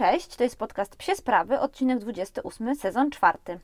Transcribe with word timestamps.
cześć, 0.00 0.36
to 0.36 0.44
jest 0.44 0.56
podcast 0.56 0.96
Psie 0.96 1.16
Sprawy, 1.16 1.60
odcinek 1.60 1.98
28, 1.98 2.74
sezon 2.74 3.10
czwarty. 3.10 3.60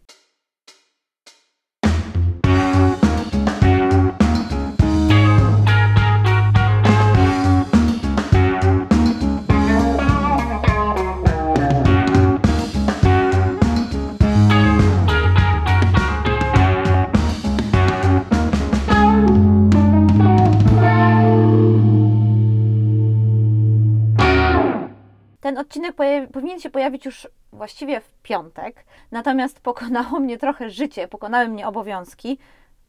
Odcinek 25.66 25.96
powinien 26.32 26.60
się 26.60 26.70
pojawić 26.70 27.04
już 27.04 27.28
właściwie 27.52 28.00
w 28.00 28.12
piątek, 28.22 28.84
natomiast 29.10 29.60
pokonało 29.60 30.20
mnie 30.20 30.38
trochę 30.38 30.70
życie, 30.70 31.08
pokonały 31.08 31.48
mnie 31.48 31.68
obowiązki, 31.68 32.38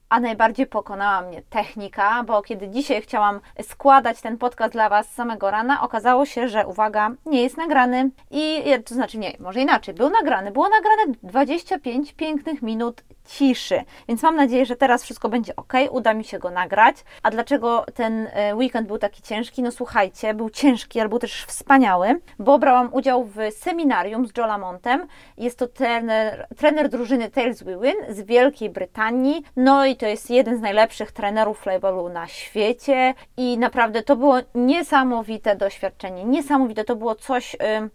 a 0.09 0.20
najbardziej 0.20 0.68
pokonała 0.68 1.21
mnie 1.21 1.41
technika, 1.41 2.23
bo 2.23 2.41
kiedy 2.41 2.70
dzisiaj 2.70 3.02
chciałam 3.02 3.40
składać 3.62 4.21
ten 4.21 4.38
podcast 4.38 4.73
dla 4.73 4.90
Was 4.90 5.13
samego 5.13 5.52
rana, 5.52 5.82
okazało 5.82 6.26
się, 6.26 6.49
że 6.49 6.68
uwaga, 6.68 7.12
nie 7.26 7.44
jest 7.44 7.58
nagrany. 7.58 8.09
I 8.32 8.63
to 8.85 8.96
znaczy 8.96 9.18
nie, 9.18 9.34
może 9.40 9.62
inaczej, 9.62 9.94
był 9.94 10.09
nagrany, 10.09 10.52
było 10.52 10.70
nagrane 10.70 11.13
25 11.23 12.13
pięknych 12.13 12.62
minut 12.62 13.04
ciszy. 13.27 13.84
Więc 14.08 14.23
mam 14.23 14.36
nadzieję, 14.36 14.66
że 14.66 14.76
teraz 14.76 15.04
wszystko 15.04 15.30
będzie 15.30 15.55
ok, 15.55 15.73
uda 15.91 16.13
mi 16.13 16.23
się 16.23 16.40
go 16.40 16.49
nagrać. 16.49 16.95
A 17.23 17.31
dlaczego 17.31 17.85
ten 17.94 18.27
e, 18.34 18.55
weekend 18.55 18.88
był 18.88 18.98
taki 18.98 19.22
ciężki? 19.22 19.63
No 19.63 19.72
słuchajcie, 19.72 20.34
był 20.34 20.49
ciężki, 20.49 20.99
ale 20.99 21.09
był 21.09 21.20
też 21.20 21.45
wspaniały, 21.45 22.20
bo 22.40 22.59
brałam 22.59 22.94
udział 22.94 23.23
w 23.23 23.38
seminarium 23.52 24.27
z 24.27 24.38
Jola 24.38 24.58
Montem. 24.58 25.08
Jest 25.38 25.59
to 25.59 25.68
trener, 25.68 26.48
trener 26.58 26.90
drużyny 26.90 27.30
Tales 27.30 27.63
We 27.63 27.79
Win 27.79 28.15
z 28.15 28.21
Wielkiej 28.21 28.70
Brytanii. 28.70 29.43
No 29.55 29.85
i 29.85 29.96
to 29.96 30.05
jest 30.05 30.30
jeden 30.30 30.57
z 30.57 30.62
najlepszych 30.62 31.12
trenerów 31.12 31.59
flyballu 31.59 32.09
na 32.09 32.27
świecie 32.27 33.13
i 33.37 33.57
naprawdę 33.57 34.04
to 34.04 34.15
było 34.15 34.37
niesamowite 34.55 35.55
doświadczenie. 35.55 36.24
Niesamowite, 36.24 36.84
to 36.84 36.96
było 36.96 37.15
coś... 37.15 37.54
Yy, 37.54 37.90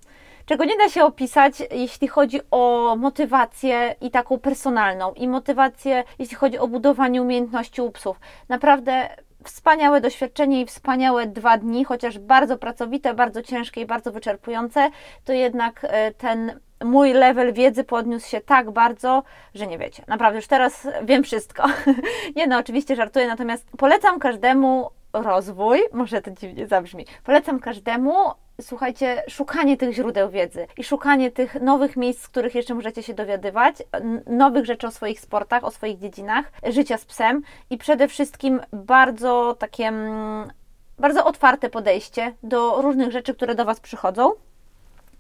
czego 0.47 0.65
nie 0.65 0.77
da 0.77 0.89
się 0.89 1.05
opisać, 1.05 1.63
jeśli 1.71 2.09
chodzi 2.09 2.41
o 2.51 2.95
motywację 2.99 3.95
i 4.01 4.11
taką 4.11 4.39
personalną, 4.39 5.13
i 5.13 5.29
motywację, 5.29 6.05
jeśli 6.19 6.37
chodzi 6.37 6.59
o 6.59 6.69
budowanie 6.69 7.23
umiejętności 7.23 7.83
u 7.83 7.91
psów. 7.91 8.21
Naprawdę 8.49 9.09
wspaniałe 9.45 10.01
doświadczenie 10.01 10.61
i 10.61 10.67
wspaniałe 10.67 11.27
dwa 11.27 11.59
dni, 11.59 11.85
chociaż 11.85 12.19
bardzo 12.19 12.59
pracowite, 12.59 13.15
bardzo 13.15 13.43
ciężkie 13.43 13.81
i 13.81 13.87
bardzo 13.87 14.13
wyczerpujące, 14.13 14.91
to 15.25 15.33
jednak 15.33 15.81
e, 15.89 16.13
ten 16.13 16.61
mój 16.85 17.13
level 17.13 17.53
wiedzy 17.53 17.85
podniósł 17.85 18.29
się 18.29 18.41
tak 18.41 18.71
bardzo, 18.71 19.23
że 19.55 19.67
nie 19.67 19.79
wiecie. 19.79 20.03
Naprawdę 20.09 20.39
już 20.39 20.47
teraz 20.47 20.89
wiem 21.05 21.23
wszystko. 21.23 21.65
nie 22.37 22.47
no, 22.47 22.59
oczywiście 22.59 22.97
żartuję, 22.97 23.27
natomiast 23.27 23.67
polecam 23.79 24.19
każdemu 24.19 24.91
rozwój, 25.13 25.81
może 25.93 26.23
to 26.23 26.31
dziwnie 26.31 26.67
zabrzmi, 26.67 27.07
polecam 27.25 27.61
każdemu 27.61 28.15
słuchajcie, 28.61 29.23
szukanie 29.29 29.77
tych 29.77 29.95
źródeł 29.95 30.31
wiedzy 30.31 30.67
i 30.77 30.85
szukanie 30.85 31.31
tych 31.31 31.61
nowych 31.61 31.97
miejsc, 31.97 32.23
z 32.23 32.29
których 32.29 32.55
jeszcze 32.55 32.75
możecie 32.75 33.03
się 33.03 33.15
dowiadywać, 33.15 33.77
nowych 34.27 34.65
rzeczy 34.67 34.87
o 34.87 34.91
swoich 34.91 35.21
sportach, 35.21 35.65
o 35.65 35.71
swoich 35.71 35.99
dziedzinach, 35.99 36.53
życia 36.69 36.99
z 36.99 37.05
psem 37.05 37.43
i 37.71 37.79
przede 37.79 38.09
wszystkim 38.09 38.61
bardzo 38.73 39.57
takie, 39.59 39.89
mm, 39.89 40.51
bardzo 40.99 41.25
otwarte 41.25 41.71
podejście 41.71 42.35
do 42.43 42.83
różnych 42.83 43.13
rzeczy, 43.13 43.35
które 43.35 43.55
do 43.55 43.65
Was 43.65 43.81
przychodzą 43.81 44.33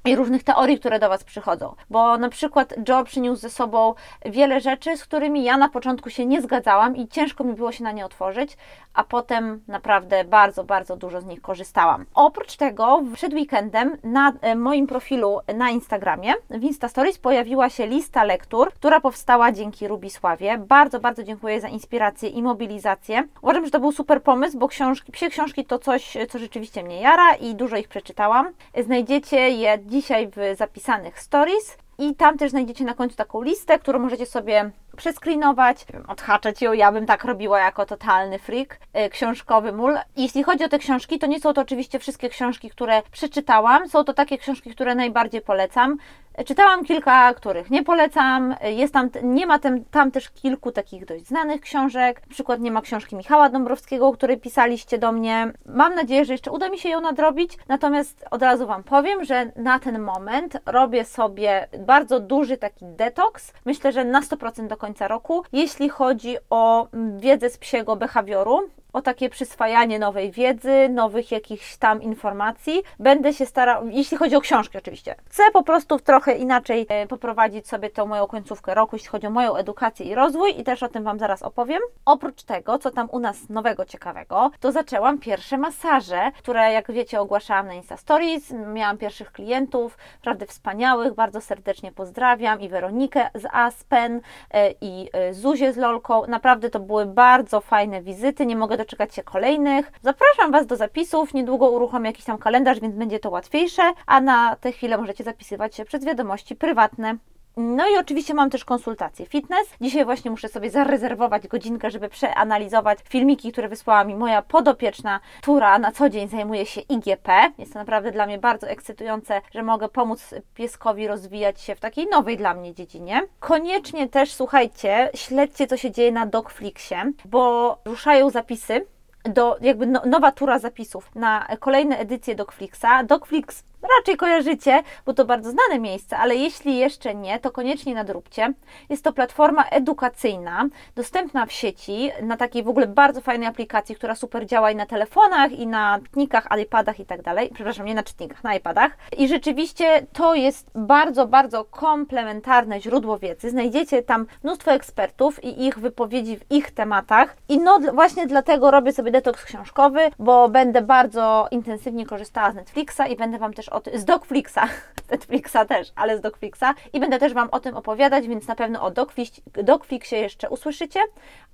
i 0.04 0.16
różnych 0.16 0.44
teorii, 0.44 0.80
które 0.80 0.98
do 0.98 1.08
Was 1.08 1.24
przychodzą. 1.24 1.74
Bo 1.90 2.18
na 2.18 2.28
przykład 2.28 2.74
Joe 2.88 3.04
przyniósł 3.04 3.40
ze 3.40 3.50
sobą 3.50 3.94
wiele 4.24 4.60
rzeczy, 4.60 4.96
z 4.96 5.04
którymi 5.04 5.44
ja 5.44 5.56
na 5.56 5.68
początku 5.68 6.10
się 6.10 6.26
nie 6.26 6.42
zgadzałam 6.42 6.96
i 6.96 7.08
ciężko 7.08 7.44
mi 7.44 7.54
było 7.54 7.72
się 7.72 7.84
na 7.84 7.92
nie 7.92 8.04
otworzyć, 8.04 8.56
a 8.94 9.04
potem 9.04 9.62
naprawdę 9.68 10.24
bardzo, 10.24 10.64
bardzo 10.64 10.96
dużo 10.96 11.20
z 11.20 11.24
nich 11.24 11.40
korzystałam. 11.40 12.04
Oprócz 12.14 12.56
tego, 12.56 13.02
przed 13.14 13.34
weekendem 13.34 13.96
na 14.04 14.32
e, 14.40 14.54
moim 14.54 14.86
profilu 14.86 15.40
na 15.56 15.70
Instagramie 15.70 16.34
w 16.50 16.62
Insta 16.62 16.88
Stories 16.88 17.18
pojawiła 17.18 17.70
się 17.70 17.86
lista 17.86 18.24
lektur, 18.24 18.72
która 18.72 19.00
powstała 19.00 19.52
dzięki 19.52 19.88
Rubisławie. 19.88 20.58
Bardzo, 20.58 21.00
bardzo 21.00 21.22
dziękuję 21.22 21.60
za 21.60 21.68
inspirację 21.68 22.28
i 22.28 22.42
mobilizację. 22.42 23.24
Uważam, 23.42 23.64
że 23.64 23.70
to 23.70 23.80
był 23.80 23.92
super 23.92 24.22
pomysł, 24.22 24.58
bo 24.58 24.68
książki, 24.68 25.12
psie 25.12 25.30
książki 25.30 25.64
to 25.64 25.78
coś, 25.78 26.16
co 26.30 26.38
rzeczywiście 26.38 26.82
mnie 26.82 27.00
jara 27.00 27.34
i 27.34 27.54
dużo 27.54 27.76
ich 27.76 27.88
przeczytałam. 27.88 28.52
Znajdziecie 28.84 29.50
je 29.50 29.78
dzisiaj 29.92 30.28
w 30.36 30.56
zapisanych 30.58 31.20
stories. 31.20 31.76
I 31.98 32.14
tam 32.14 32.38
też 32.38 32.50
znajdziecie 32.50 32.84
na 32.84 32.94
końcu 32.94 33.16
taką 33.16 33.42
listę, 33.42 33.78
którą 33.78 33.98
możecie 33.98 34.26
sobie 34.26 34.70
przeskrinować, 34.96 35.86
odhaczać 36.08 36.62
ją. 36.62 36.72
Ja 36.72 36.92
bym 36.92 37.06
tak 37.06 37.24
robiła 37.24 37.60
jako 37.60 37.86
totalny 37.86 38.38
freak, 38.38 38.78
y, 39.06 39.10
książkowy 39.10 39.72
mól. 39.72 39.98
Jeśli 40.16 40.42
chodzi 40.42 40.64
o 40.64 40.68
te 40.68 40.78
książki, 40.78 41.18
to 41.18 41.26
nie 41.26 41.40
są 41.40 41.52
to 41.52 41.60
oczywiście 41.60 41.98
wszystkie 41.98 42.28
książki, 42.28 42.70
które 42.70 43.02
przeczytałam. 43.12 43.88
Są 43.88 44.04
to 44.04 44.14
takie 44.14 44.38
książki, 44.38 44.70
które 44.70 44.94
najbardziej 44.94 45.40
polecam. 45.40 45.98
Czytałam 46.46 46.84
kilka, 46.84 47.34
których 47.34 47.70
nie 47.70 47.82
polecam. 47.82 48.54
Jest 48.62 48.92
tam, 48.94 49.10
nie 49.22 49.46
ma 49.46 49.58
tam, 49.58 49.84
tam 49.84 50.10
też 50.10 50.30
kilku 50.30 50.72
takich 50.72 51.04
dość 51.04 51.26
znanych 51.26 51.60
książek. 51.60 52.22
Na 52.26 52.32
przykład 52.32 52.60
nie 52.60 52.70
ma 52.70 52.82
książki 52.82 53.16
Michała 53.16 53.48
Dąbrowskiego, 53.48 54.08
o 54.08 54.12
której 54.12 54.38
pisaliście 54.38 54.98
do 54.98 55.12
mnie. 55.12 55.52
Mam 55.66 55.94
nadzieję, 55.94 56.24
że 56.24 56.32
jeszcze 56.32 56.50
uda 56.50 56.68
mi 56.68 56.78
się 56.78 56.88
ją 56.88 57.00
nadrobić. 57.00 57.58
Natomiast 57.68 58.24
od 58.30 58.42
razu 58.42 58.66
Wam 58.66 58.84
powiem, 58.84 59.24
że 59.24 59.52
na 59.56 59.78
ten 59.78 59.98
moment 59.98 60.58
robię 60.66 61.04
sobie 61.04 61.68
bardzo 61.78 62.20
duży 62.20 62.56
taki 62.56 62.84
detoks. 62.84 63.52
Myślę, 63.64 63.92
że 63.92 64.04
na 64.04 64.20
100% 64.20 64.66
do 64.66 64.76
końca 64.82 65.08
roku, 65.08 65.42
jeśli 65.52 65.88
chodzi 65.88 66.36
o 66.50 66.88
wiedzę 67.18 67.50
z 67.50 67.58
psiego 67.58 67.96
behawioru 67.96 68.60
o 68.92 69.02
takie 69.02 69.30
przyswajanie 69.30 69.98
nowej 69.98 70.30
wiedzy, 70.30 70.88
nowych 70.88 71.30
jakichś 71.30 71.76
tam 71.76 72.02
informacji. 72.02 72.82
Będę 72.98 73.32
się 73.32 73.46
starał, 73.46 73.88
jeśli 73.88 74.16
chodzi 74.16 74.36
o 74.36 74.40
książki 74.40 74.78
oczywiście. 74.78 75.14
Chcę 75.30 75.42
po 75.52 75.62
prostu 75.62 75.98
trochę 75.98 76.32
inaczej 76.32 76.86
e, 76.88 77.06
poprowadzić 77.06 77.68
sobie 77.68 77.90
tą 77.90 78.06
moją 78.06 78.26
końcówkę 78.26 78.74
roku, 78.74 78.96
jeśli 78.96 79.08
chodzi 79.08 79.26
o 79.26 79.30
moją 79.30 79.56
edukację 79.56 80.06
i 80.06 80.14
rozwój 80.14 80.60
i 80.60 80.64
też 80.64 80.82
o 80.82 80.88
tym 80.88 81.04
Wam 81.04 81.18
zaraz 81.18 81.42
opowiem. 81.42 81.80
Oprócz 82.04 82.42
tego, 82.42 82.78
co 82.78 82.90
tam 82.90 83.08
u 83.12 83.18
nas 83.18 83.48
nowego, 83.48 83.84
ciekawego, 83.84 84.50
to 84.60 84.72
zaczęłam 84.72 85.18
pierwsze 85.18 85.58
masaże, 85.58 86.30
które 86.38 86.72
jak 86.72 86.92
wiecie 86.92 87.20
ogłaszałam 87.20 87.66
na 87.66 87.74
Insta 87.74 87.96
Stories. 87.96 88.54
Miałam 88.72 88.98
pierwszych 88.98 89.32
klientów, 89.32 89.98
naprawdę 90.16 90.46
wspaniałych, 90.46 91.14
bardzo 91.14 91.40
serdecznie 91.40 91.92
pozdrawiam 91.92 92.60
i 92.60 92.68
Weronikę 92.68 93.30
z 93.34 93.44
Aspen 93.52 94.20
e, 94.50 94.70
i 94.80 95.08
e, 95.12 95.34
Zuzię 95.34 95.72
z 95.72 95.76
Lolką. 95.76 96.26
Naprawdę 96.26 96.70
to 96.70 96.80
były 96.80 97.06
bardzo 97.06 97.60
fajne 97.60 98.02
wizyty, 98.02 98.46
nie 98.46 98.56
mogę 98.56 98.76
doczekać 98.82 99.14
się 99.14 99.22
kolejnych. 99.22 99.92
Zapraszam 100.02 100.52
Was 100.52 100.66
do 100.66 100.76
zapisów, 100.76 101.34
niedługo 101.34 101.70
uruchomię 101.70 102.06
jakiś 102.10 102.24
tam 102.24 102.38
kalendarz, 102.38 102.80
więc 102.80 102.94
będzie 102.94 103.18
to 103.18 103.30
łatwiejsze, 103.30 103.82
a 104.06 104.20
na 104.20 104.56
tę 104.56 104.72
chwilę 104.72 104.98
możecie 104.98 105.24
zapisywać 105.24 105.76
się 105.76 105.84
przez 105.84 106.04
wiadomości 106.04 106.56
prywatne. 106.56 107.16
No 107.56 107.88
i 107.88 107.96
oczywiście 107.96 108.34
mam 108.34 108.50
też 108.50 108.64
konsultacje 108.64 109.26
fitness. 109.26 109.68
Dzisiaj 109.80 110.04
właśnie 110.04 110.30
muszę 110.30 110.48
sobie 110.48 110.70
zarezerwować 110.70 111.48
godzinkę, 111.48 111.90
żeby 111.90 112.08
przeanalizować 112.08 112.98
filmiki, 113.08 113.52
które 113.52 113.68
wysłała 113.68 114.04
mi 114.04 114.14
moja 114.14 114.42
podopieczna, 114.42 115.20
która 115.42 115.78
na 115.78 115.92
co 115.92 116.08
dzień 116.08 116.28
zajmuje 116.28 116.66
się 116.66 116.80
IGP. 116.80 117.52
Jest 117.58 117.72
to 117.72 117.78
naprawdę 117.78 118.12
dla 118.12 118.26
mnie 118.26 118.38
bardzo 118.38 118.68
ekscytujące, 118.68 119.40
że 119.54 119.62
mogę 119.62 119.88
pomóc 119.88 120.34
pieskowi 120.54 121.06
rozwijać 121.06 121.60
się 121.60 121.74
w 121.74 121.80
takiej 121.80 122.06
nowej 122.06 122.36
dla 122.36 122.54
mnie 122.54 122.74
dziedzinie. 122.74 123.22
Koniecznie 123.40 124.08
też 124.08 124.32
słuchajcie, 124.32 125.10
śledźcie 125.14 125.66
co 125.66 125.76
się 125.76 125.90
dzieje 125.90 126.12
na 126.12 126.26
Dogflixie, 126.26 127.12
bo 127.24 127.78
ruszają 127.84 128.30
zapisy 128.30 128.86
do 129.24 129.56
jakby 129.60 129.86
no, 129.86 130.02
nowa 130.06 130.32
tura 130.32 130.58
zapisów 130.58 131.14
na 131.14 131.46
kolejne 131.60 131.98
edycje 131.98 132.34
Dogflixa. 132.34 133.04
Dogflix 133.06 133.64
raczej 133.98 134.16
kojarzycie, 134.16 134.82
bo 135.06 135.14
to 135.14 135.24
bardzo 135.24 135.50
znane 135.50 135.78
miejsce, 135.78 136.18
ale 136.18 136.36
jeśli 136.36 136.78
jeszcze 136.78 137.14
nie, 137.14 137.38
to 137.38 137.50
koniecznie 137.50 137.94
nadróbcie. 137.94 138.52
Jest 138.88 139.04
to 139.04 139.12
platforma 139.12 139.64
edukacyjna, 139.64 140.68
dostępna 140.96 141.46
w 141.46 141.52
sieci, 141.52 142.10
na 142.22 142.36
takiej 142.36 142.62
w 142.62 142.68
ogóle 142.68 142.86
bardzo 142.86 143.20
fajnej 143.20 143.48
aplikacji, 143.48 143.94
która 143.94 144.14
super 144.14 144.46
działa 144.46 144.70
i 144.70 144.76
na 144.76 144.86
telefonach, 144.86 145.52
i 145.52 145.66
na 145.66 146.00
czytnikach, 146.04 146.48
iPadach 146.62 147.00
i 147.00 147.06
tak 147.06 147.22
dalej. 147.22 147.50
Przepraszam, 147.54 147.86
nie 147.86 147.94
na 147.94 148.02
czytnikach, 148.02 148.44
na 148.44 148.54
iPadach. 148.54 148.96
I 149.18 149.28
rzeczywiście 149.28 150.06
to 150.12 150.34
jest 150.34 150.70
bardzo, 150.74 151.26
bardzo 151.26 151.64
komplementarne 151.64 152.80
źródło 152.80 153.18
wiedzy. 153.18 153.50
Znajdziecie 153.50 154.02
tam 154.02 154.26
mnóstwo 154.44 154.72
ekspertów 154.72 155.44
i 155.44 155.66
ich 155.66 155.78
wypowiedzi 155.78 156.36
w 156.36 156.50
ich 156.50 156.70
tematach. 156.70 157.36
I 157.48 157.58
no 157.58 157.78
właśnie 157.94 158.26
dlatego 158.26 158.70
robię 158.70 158.92
sobie 158.92 159.10
detoks 159.10 159.44
książkowy, 159.44 160.00
bo 160.18 160.48
będę 160.48 160.82
bardzo 160.82 161.48
intensywnie 161.50 162.06
korzystała 162.06 162.52
z 162.52 162.54
Netflixa 162.54 163.00
i 163.10 163.16
będę 163.16 163.38
Wam 163.38 163.54
też 163.54 163.68
z 163.94 164.04
Dogflixa, 164.04 164.60
z 165.06 165.10
Netflixa 165.10 165.56
też, 165.68 165.92
ale 165.96 166.18
z 166.18 166.20
Dogflixa 166.20 166.74
i 166.92 167.00
będę 167.00 167.18
też 167.18 167.34
Wam 167.34 167.48
o 167.50 167.60
tym 167.60 167.76
opowiadać, 167.76 168.28
więc 168.28 168.48
na 168.48 168.54
pewno 168.54 168.82
o 168.82 168.90
Dogflix, 168.90 169.40
Dogflixie 169.62 170.18
jeszcze 170.18 170.50
usłyszycie, 170.50 171.00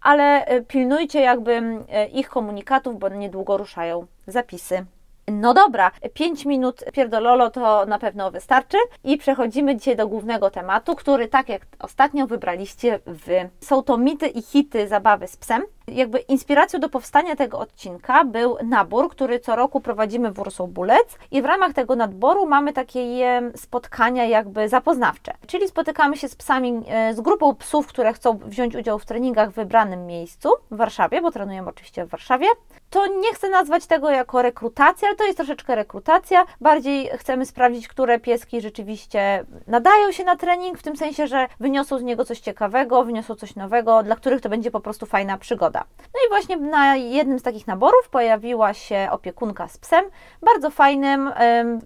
ale 0.00 0.44
e, 0.44 0.62
pilnujcie 0.62 1.20
jakby 1.20 1.52
e, 1.88 2.06
ich 2.06 2.28
komunikatów, 2.28 2.98
bo 2.98 3.08
niedługo 3.08 3.56
ruszają 3.56 4.06
zapisy. 4.26 4.86
No 5.32 5.54
dobra, 5.54 5.90
5 6.14 6.44
minut 6.44 6.84
pierdololo 6.92 7.50
to 7.50 7.86
na 7.86 7.98
pewno 7.98 8.30
wystarczy 8.30 8.76
i 9.04 9.18
przechodzimy 9.18 9.76
dzisiaj 9.76 9.96
do 9.96 10.08
głównego 10.08 10.50
tematu, 10.50 10.94
który 10.94 11.28
tak 11.28 11.48
jak 11.48 11.66
ostatnio 11.78 12.26
wybraliście 12.26 13.00
wy. 13.06 13.50
Są 13.60 13.82
to 13.82 13.98
mity 13.98 14.26
i 14.26 14.42
hity 14.42 14.88
zabawy 14.88 15.28
z 15.28 15.36
psem. 15.36 15.62
Jakby 15.92 16.18
inspiracją 16.18 16.80
do 16.80 16.88
powstania 16.88 17.36
tego 17.36 17.58
odcinka 17.58 18.24
był 18.24 18.56
nabór, 18.64 19.10
który 19.10 19.40
co 19.40 19.56
roku 19.56 19.80
prowadzimy 19.80 20.30
w 20.30 20.34
Warsaw 20.34 20.68
Bullets 20.68 21.18
i 21.30 21.42
w 21.42 21.44
ramach 21.44 21.72
tego 21.72 21.96
nadboru 21.96 22.46
mamy 22.46 22.72
takie 22.72 23.42
spotkania 23.56 24.24
jakby 24.24 24.68
zapoznawcze. 24.68 25.34
Czyli 25.46 25.68
spotykamy 25.68 26.16
się 26.16 26.28
z 26.28 26.34
psami, 26.34 26.82
e, 26.88 27.14
z 27.14 27.20
grupą 27.20 27.54
psów, 27.54 27.86
które 27.86 28.12
chcą 28.12 28.38
wziąć 28.38 28.76
udział 28.76 28.98
w 28.98 29.04
treningach 29.04 29.50
w 29.50 29.54
wybranym 29.54 30.06
miejscu 30.06 30.50
w 30.70 30.76
Warszawie, 30.76 31.20
bo 31.20 31.30
trenujemy 31.30 31.68
oczywiście 31.68 32.06
w 32.06 32.08
Warszawie. 32.08 32.46
To 32.90 33.06
nie 33.06 33.34
chcę 33.34 33.48
nazwać 33.48 33.86
tego 33.86 34.10
jako 34.10 34.42
rekrutacja, 34.42 35.08
ale 35.08 35.16
to 35.16 35.24
jest 35.24 35.36
troszeczkę 35.36 35.74
rekrutacja. 35.74 36.44
Bardziej 36.60 37.08
chcemy 37.16 37.46
sprawdzić, 37.46 37.88
które 37.88 38.20
pieski 38.20 38.60
rzeczywiście 38.60 39.44
nadają 39.66 40.12
się 40.12 40.24
na 40.24 40.36
trening, 40.36 40.78
w 40.78 40.82
tym 40.82 40.96
sensie, 40.96 41.26
że 41.26 41.48
wyniosą 41.60 41.98
z 41.98 42.02
niego 42.02 42.24
coś 42.24 42.40
ciekawego, 42.40 43.04
wyniosą 43.04 43.34
coś 43.34 43.56
nowego, 43.56 44.02
dla 44.02 44.16
których 44.16 44.40
to 44.40 44.48
będzie 44.48 44.70
po 44.70 44.80
prostu 44.80 45.06
fajna 45.06 45.38
przygoda. 45.38 45.77
No 46.14 46.20
i 46.26 46.28
właśnie 46.28 46.56
na 46.56 46.96
jednym 46.96 47.38
z 47.38 47.42
takich 47.42 47.66
naborów 47.66 48.08
pojawiła 48.10 48.74
się 48.74 49.08
opiekunka 49.10 49.68
z 49.68 49.78
psem, 49.78 50.04
bardzo 50.42 50.70
fajnym. 50.70 51.32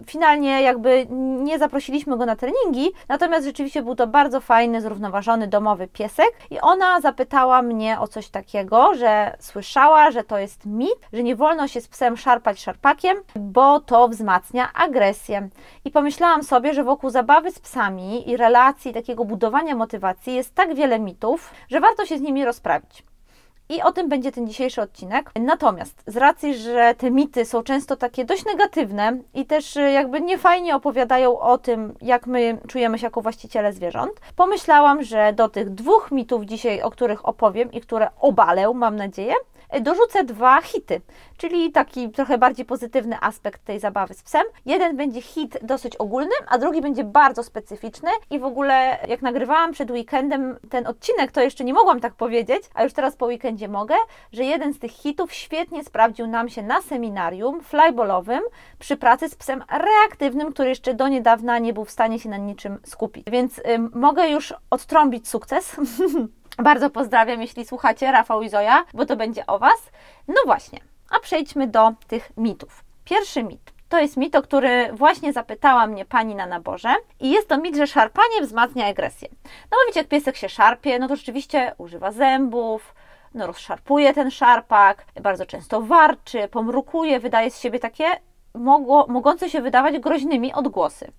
Finalnie 0.06 0.62
jakby 0.62 1.06
nie 1.42 1.58
zaprosiliśmy 1.58 2.16
go 2.16 2.26
na 2.26 2.36
treningi, 2.36 2.92
natomiast 3.08 3.46
rzeczywiście 3.46 3.82
był 3.82 3.94
to 3.94 4.06
bardzo 4.06 4.40
fajny, 4.40 4.80
zrównoważony 4.80 5.46
domowy 5.46 5.88
piesek 5.88 6.30
i 6.50 6.60
ona 6.60 7.00
zapytała 7.00 7.62
mnie 7.62 8.00
o 8.00 8.08
coś 8.08 8.28
takiego, 8.28 8.94
że 8.94 9.36
słyszała, 9.40 10.10
że 10.10 10.24
to 10.24 10.38
jest 10.38 10.66
mit, 10.66 10.96
że 11.12 11.22
nie 11.22 11.36
wolno 11.36 11.68
się 11.68 11.80
z 11.80 11.88
psem 11.88 12.16
szarpać 12.16 12.60
szarpakiem, 12.60 13.16
bo 13.36 13.80
to 13.80 14.08
wzmacnia 14.08 14.68
agresję. 14.74 15.48
I 15.84 15.90
pomyślałam 15.90 16.42
sobie, 16.42 16.74
że 16.74 16.84
wokół 16.84 17.10
zabawy 17.10 17.50
z 17.50 17.58
psami 17.58 18.30
i 18.30 18.36
relacji, 18.36 18.92
takiego 18.92 19.24
budowania 19.24 19.76
motywacji 19.76 20.34
jest 20.34 20.54
tak 20.54 20.74
wiele 20.74 20.98
mitów, 20.98 21.50
że 21.70 21.80
warto 21.80 22.06
się 22.06 22.18
z 22.18 22.20
nimi 22.20 22.44
rozprawić. 22.44 23.11
I 23.72 23.82
o 23.82 23.92
tym 23.92 24.08
będzie 24.08 24.32
ten 24.32 24.46
dzisiejszy 24.48 24.82
odcinek. 24.82 25.30
Natomiast 25.40 26.02
z 26.06 26.16
racji, 26.16 26.54
że 26.54 26.94
te 26.98 27.10
mity 27.10 27.44
są 27.44 27.62
często 27.62 27.96
takie 27.96 28.24
dość 28.24 28.44
negatywne 28.44 29.18
i 29.34 29.46
też 29.46 29.76
y, 29.76 29.90
jakby 29.90 30.20
niefajnie 30.20 30.76
opowiadają 30.76 31.38
o 31.38 31.58
tym, 31.58 31.94
jak 32.02 32.26
my 32.26 32.58
czujemy 32.68 32.98
się 32.98 33.06
jako 33.06 33.20
właściciele 33.22 33.72
zwierząt, 33.72 34.12
pomyślałam, 34.36 35.02
że 35.02 35.32
do 35.32 35.48
tych 35.48 35.70
dwóch 35.70 36.10
mitów 36.10 36.44
dzisiaj, 36.44 36.82
o 36.82 36.90
których 36.90 37.28
opowiem 37.28 37.72
i 37.72 37.80
które 37.80 38.08
obalę, 38.20 38.74
mam 38.74 38.96
nadzieję, 38.96 39.34
dorzucę 39.80 40.24
dwa 40.24 40.60
hity, 40.60 41.00
czyli 41.36 41.72
taki 41.72 42.10
trochę 42.10 42.38
bardziej 42.38 42.66
pozytywny 42.66 43.16
aspekt 43.20 43.64
tej 43.64 43.80
zabawy 43.80 44.14
z 44.14 44.22
psem. 44.22 44.42
Jeden 44.66 44.96
będzie 44.96 45.20
hit 45.20 45.58
dosyć 45.62 45.96
ogólny, 45.96 46.32
a 46.48 46.58
drugi 46.58 46.80
będzie 46.80 47.04
bardzo 47.04 47.42
specyficzny 47.42 48.10
i 48.30 48.38
w 48.38 48.44
ogóle 48.44 48.98
jak 49.08 49.22
nagrywałam 49.22 49.72
przed 49.72 49.90
weekendem 49.90 50.58
ten 50.70 50.86
odcinek, 50.86 51.32
to 51.32 51.40
jeszcze 51.40 51.64
nie 51.64 51.74
mogłam 51.74 52.00
tak 52.00 52.14
powiedzieć, 52.14 52.62
a 52.74 52.84
już 52.84 52.92
teraz 52.92 53.16
po 53.16 53.26
weekendzie 53.26 53.68
mogę, 53.68 53.94
że 54.32 54.44
jeden 54.44 54.74
z 54.74 54.78
tych 54.78 54.92
hitów 54.92 55.32
świetnie 55.32 55.84
sprawdził 55.84 56.26
nam 56.26 56.48
się 56.48 56.62
na 56.62 56.82
seminarium 56.82 57.60
flyballowym 57.60 58.42
przy 58.78 58.96
pracy 58.96 59.28
z 59.28 59.34
psem 59.34 59.64
reaktywnym, 59.70 60.52
który 60.52 60.68
jeszcze 60.68 60.94
do 60.94 61.08
niedawna 61.08 61.58
nie 61.58 61.72
był 61.72 61.84
w 61.84 61.90
stanie 61.90 62.18
się 62.18 62.28
na 62.28 62.36
niczym 62.36 62.78
skupić. 62.84 63.24
Więc 63.30 63.60
ym, 63.68 63.90
mogę 63.94 64.28
już 64.28 64.54
odtrąbić 64.70 65.28
sukces. 65.28 65.76
Bardzo 66.58 66.90
pozdrawiam, 66.90 67.40
jeśli 67.40 67.66
słuchacie, 67.66 68.12
Rafał 68.12 68.42
i 68.42 68.48
Zoja, 68.48 68.84
bo 68.94 69.06
to 69.06 69.16
będzie 69.16 69.46
o 69.46 69.58
Was. 69.58 69.90
No 70.28 70.34
właśnie, 70.44 70.78
a 71.10 71.20
przejdźmy 71.20 71.66
do 71.66 71.92
tych 72.06 72.32
mitów. 72.36 72.84
Pierwszy 73.04 73.42
mit. 73.42 73.72
To 73.88 73.98
jest 73.98 74.16
mit, 74.16 74.36
o 74.36 74.42
który 74.42 74.92
właśnie 74.92 75.32
zapytała 75.32 75.86
mnie 75.86 76.04
pani 76.04 76.34
na 76.34 76.46
naborze. 76.46 76.94
I 77.20 77.30
jest 77.30 77.48
to 77.48 77.58
mit, 77.58 77.76
że 77.76 77.86
szarpanie 77.86 78.42
wzmacnia 78.42 78.86
agresję. 78.86 79.28
No 79.44 79.70
bo 79.70 79.86
wiecie, 79.86 80.00
jak 80.00 80.08
piesek 80.08 80.36
się 80.36 80.48
szarpie, 80.48 80.98
no 80.98 81.08
to 81.08 81.16
rzeczywiście 81.16 81.74
używa 81.78 82.12
zębów, 82.12 82.94
no 83.34 83.46
rozszarpuje 83.46 84.14
ten 84.14 84.30
szarpak, 84.30 85.04
bardzo 85.22 85.46
często 85.46 85.82
warczy, 85.82 86.48
pomrukuje, 86.48 87.20
wydaje 87.20 87.50
z 87.50 87.60
siebie 87.60 87.78
takie 87.78 88.04
mogło, 88.54 89.06
mogące 89.08 89.50
się 89.50 89.62
wydawać 89.62 89.98
groźnymi 89.98 90.52
odgłosy. 90.52 91.12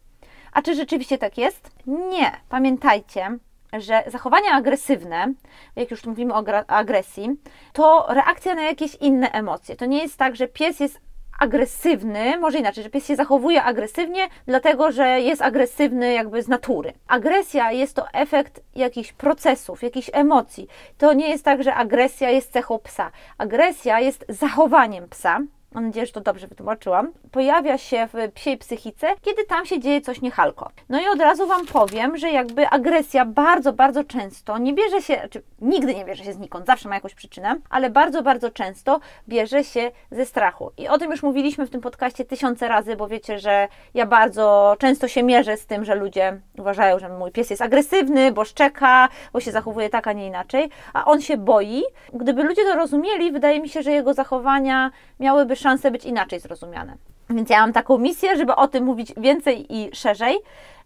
A 0.54 0.62
czy 0.62 0.76
rzeczywiście 0.76 1.18
tak 1.18 1.38
jest? 1.38 1.72
Nie. 1.88 2.32
Pamiętajcie, 2.50 3.38
że 3.78 4.04
zachowania 4.08 4.52
agresywne, 4.52 5.34
jak 5.76 5.92
już 5.92 6.06
mówimy 6.06 6.34
o 6.34 6.44
agresji, 6.68 7.30
to 7.74 8.06
reakcja 8.10 8.56
na 8.56 8.62
jakieś 8.62 8.96
inne 8.96 9.32
emocje. 9.32 9.76
To 9.76 9.86
nie 9.86 10.02
jest 10.02 10.18
tak, 10.18 10.36
że 10.36 10.48
pies 10.48 10.80
jest 10.80 11.00
agresywny, 11.40 12.38
może 12.38 12.60
inaczej, 12.60 12.84
że 12.84 12.90
pies 12.90 13.08
się 13.08 13.16
zachowuje 13.16 13.64
agresywnie, 13.64 14.28
dlatego 14.46 14.92
że 14.92 15.22
jest 15.22 15.42
agresywny 15.42 16.14
jakby 16.14 16.42
z 16.42 16.48
natury. 16.48 16.94
Agresja 17.08 17.72
jest 17.72 17.96
to 17.96 18.10
efekt 18.10 18.62
jakichś 18.76 19.14
procesów, 19.14 19.84
jakichś 19.84 20.10
emocji. 20.14 20.68
To 20.98 21.14
nie 21.14 21.30
jest 21.30 21.46
tak, 21.46 21.64
że 21.64 21.76
agresja 21.76 22.30
jest 22.30 22.52
cechą 22.52 22.80
psa. 22.80 23.12
Agresja 23.38 24.00
jest 24.00 24.26
zachowaniem 24.30 25.10
psa. 25.10 25.40
Mam 25.74 25.86
nadzieję, 25.86 26.06
że 26.06 26.12
to 26.12 26.22
dobrze 26.22 26.48
wytłumaczyłam. 26.48 27.12
Pojawia 27.32 27.78
się 27.78 28.08
w 28.14 28.32
psiej 28.32 28.58
psychice, 28.58 29.08
kiedy 29.22 29.46
tam 29.46 29.66
się 29.66 29.80
dzieje 29.80 30.02
coś 30.02 30.22
niechalko. 30.22 30.72
No 30.90 31.02
i 31.02 31.08
od 31.08 31.20
razu 31.20 31.48
Wam 31.48 31.66
powiem, 31.66 32.18
że 32.18 32.32
jakby 32.32 32.68
agresja 32.68 33.26
bardzo, 33.26 33.74
bardzo 33.74 34.04
często 34.04 34.58
nie 34.58 34.74
bierze 34.74 35.02
się, 35.02 35.22
czy 35.30 35.44
nigdy 35.62 35.96
nie 35.96 36.06
bierze 36.06 36.24
się 36.24 36.34
znikąd, 36.34 36.66
zawsze 36.66 36.90
ma 36.90 36.96
jakąś 36.96 37.16
przyczynę, 37.16 37.56
ale 37.70 37.90
bardzo, 37.90 38.24
bardzo 38.24 38.52
często 38.52 39.00
bierze 39.30 39.64
się 39.64 39.92
ze 40.12 40.26
strachu. 40.26 40.72
I 40.78 40.88
o 40.88 40.98
tym 40.98 41.12
już 41.12 41.24
mówiliśmy 41.24 41.68
w 41.68 41.70
tym 41.70 41.82
podcaście 41.82 42.26
tysiące 42.26 42.68
razy, 42.68 42.96
bo 42.96 43.08
wiecie, 43.08 43.40
że 43.40 43.68
ja 43.94 44.06
bardzo 44.06 44.76
często 44.80 45.08
się 45.08 45.24
mierzę 45.24 45.58
z 45.58 45.66
tym, 45.66 45.86
że 45.86 45.96
ludzie 45.96 46.40
uważają, 46.58 47.00
że 47.00 47.10
mój 47.10 47.32
pies 47.32 47.50
jest 47.50 47.62
agresywny, 47.62 48.32
bo 48.32 48.46
szczeka, 48.46 49.10
bo 49.34 49.40
się 49.40 49.52
zachowuje 49.52 49.90
tak, 49.90 50.08
a 50.08 50.14
nie 50.14 50.28
inaczej, 50.28 50.70
a 50.94 51.06
on 51.06 51.22
się 51.22 51.38
boi. 51.38 51.84
Gdyby 52.14 52.44
ludzie 52.44 52.64
to 52.64 52.76
rozumieli, 52.76 53.32
wydaje 53.32 53.62
mi 53.62 53.70
się, 53.70 53.82
że 53.84 53.92
jego 53.92 54.14
zachowania 54.14 54.92
miałyby 55.20 55.56
szansę 55.64 55.92
być 55.92 56.06
inaczej 56.06 56.40
zrozumiane. 56.40 56.98
Więc 57.30 57.50
ja 57.50 57.60
mam 57.60 57.74
taką 57.74 57.98
misję, 57.98 58.38
żeby 58.38 58.56
o 58.56 58.68
tym 58.68 58.84
mówić 58.84 59.14
więcej 59.18 59.66
i 59.70 59.96
szerzej. 59.96 60.38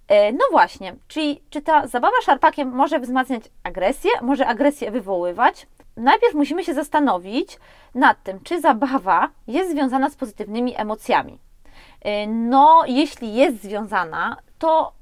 E, 0.07 0.31
no 0.31 0.39
właśnie, 0.51 0.95
czyli 1.07 1.41
czy 1.49 1.61
ta 1.61 1.87
zabawa 1.87 2.21
szarpakiem 2.23 2.69
może 2.69 2.99
wzmacniać 2.99 3.43
agresję, 3.63 4.11
może 4.21 4.47
agresję 4.47 4.91
wywoływać? 4.91 5.67
Najpierw 5.97 6.33
musimy 6.33 6.63
się 6.63 6.73
zastanowić 6.73 7.59
nad 7.95 8.23
tym, 8.23 8.39
czy 8.43 8.61
zabawa 8.61 9.29
jest 9.47 9.71
związana 9.71 10.09
z 10.09 10.15
pozytywnymi 10.15 10.73
emocjami. 10.77 11.39
E, 12.01 12.27
no, 12.27 12.83
jeśli 12.87 13.33
jest 13.33 13.61
związana, 13.63 14.37
to 14.59 14.96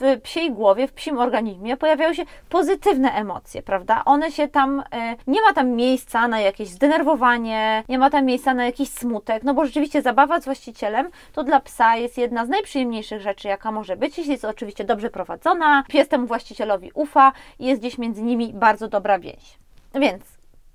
w 0.00 0.20
psiej 0.22 0.52
głowie, 0.52 0.88
w 0.88 0.92
psim 0.92 1.18
organizmie 1.18 1.76
pojawiają 1.76 2.14
się 2.14 2.22
pozytywne 2.48 3.12
emocje, 3.12 3.62
prawda? 3.62 4.02
One 4.04 4.32
się 4.32 4.48
tam, 4.48 4.82
e, 4.92 5.16
nie 5.26 5.42
ma 5.42 5.52
tam 5.52 5.68
miejsca 5.68 6.28
na 6.28 6.40
jakieś 6.40 6.68
zdenerwowanie, 6.68 7.84
nie 7.88 7.98
ma 7.98 8.10
tam 8.10 8.24
miejsca 8.24 8.54
na 8.54 8.64
jakiś 8.64 8.88
smutek, 8.88 9.42
no 9.42 9.54
bo 9.54 9.64
rzeczywiście 9.64 10.02
zabawa 10.02 10.40
z 10.40 10.44
właścicielem 10.44 11.10
to 11.32 11.44
dla 11.44 11.60
psa 11.60 11.96
jest 11.96 12.18
jedna 12.18 12.46
z 12.46 12.48
najprzyjemniejszych 12.48 13.20
rzeczy, 13.20 13.48
jaka 13.48 13.72
może 13.72 13.96
być, 13.96 14.18
jeśli 14.18 14.32
jest 14.32 14.44
oczywiście 14.44 14.84
dobrze 14.84 15.10
prowadzona, 15.10 15.84
pies 15.88 16.08
temu 16.08 16.26
właścicielowi 16.26 16.90
ufa 16.94 17.32
i 17.58 17.66
jest 17.66 17.80
gdzieś 17.80 17.98
między 17.98 18.22
nimi 18.22 18.52
bardzo 18.54 18.88
dobra 18.88 19.18
więź. 19.18 19.58
Więc 19.94 20.22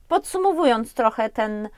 podsumowując 0.07 0.93
trochę 0.93 1.29
ten 1.29 1.69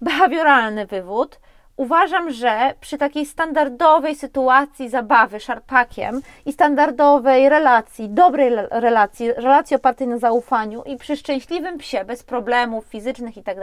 behawioralny 0.00 0.86
wywód, 0.86 1.40
Uważam, 1.78 2.30
że 2.30 2.74
przy 2.80 2.98
takiej 2.98 3.26
standardowej 3.26 4.14
sytuacji 4.14 4.88
zabawy 4.88 5.40
szarpakiem 5.40 6.20
i 6.46 6.52
standardowej 6.52 7.48
relacji, 7.48 8.08
dobrej 8.08 8.50
relacji, 8.70 9.32
relacji 9.32 9.76
opartej 9.76 10.08
na 10.08 10.18
zaufaniu 10.18 10.82
i 10.82 10.96
przy 10.96 11.16
szczęśliwym 11.16 11.78
psie, 11.78 12.04
bez 12.04 12.22
problemów 12.22 12.84
fizycznych 12.84 13.36
i 13.36 13.42
tak 13.42 13.56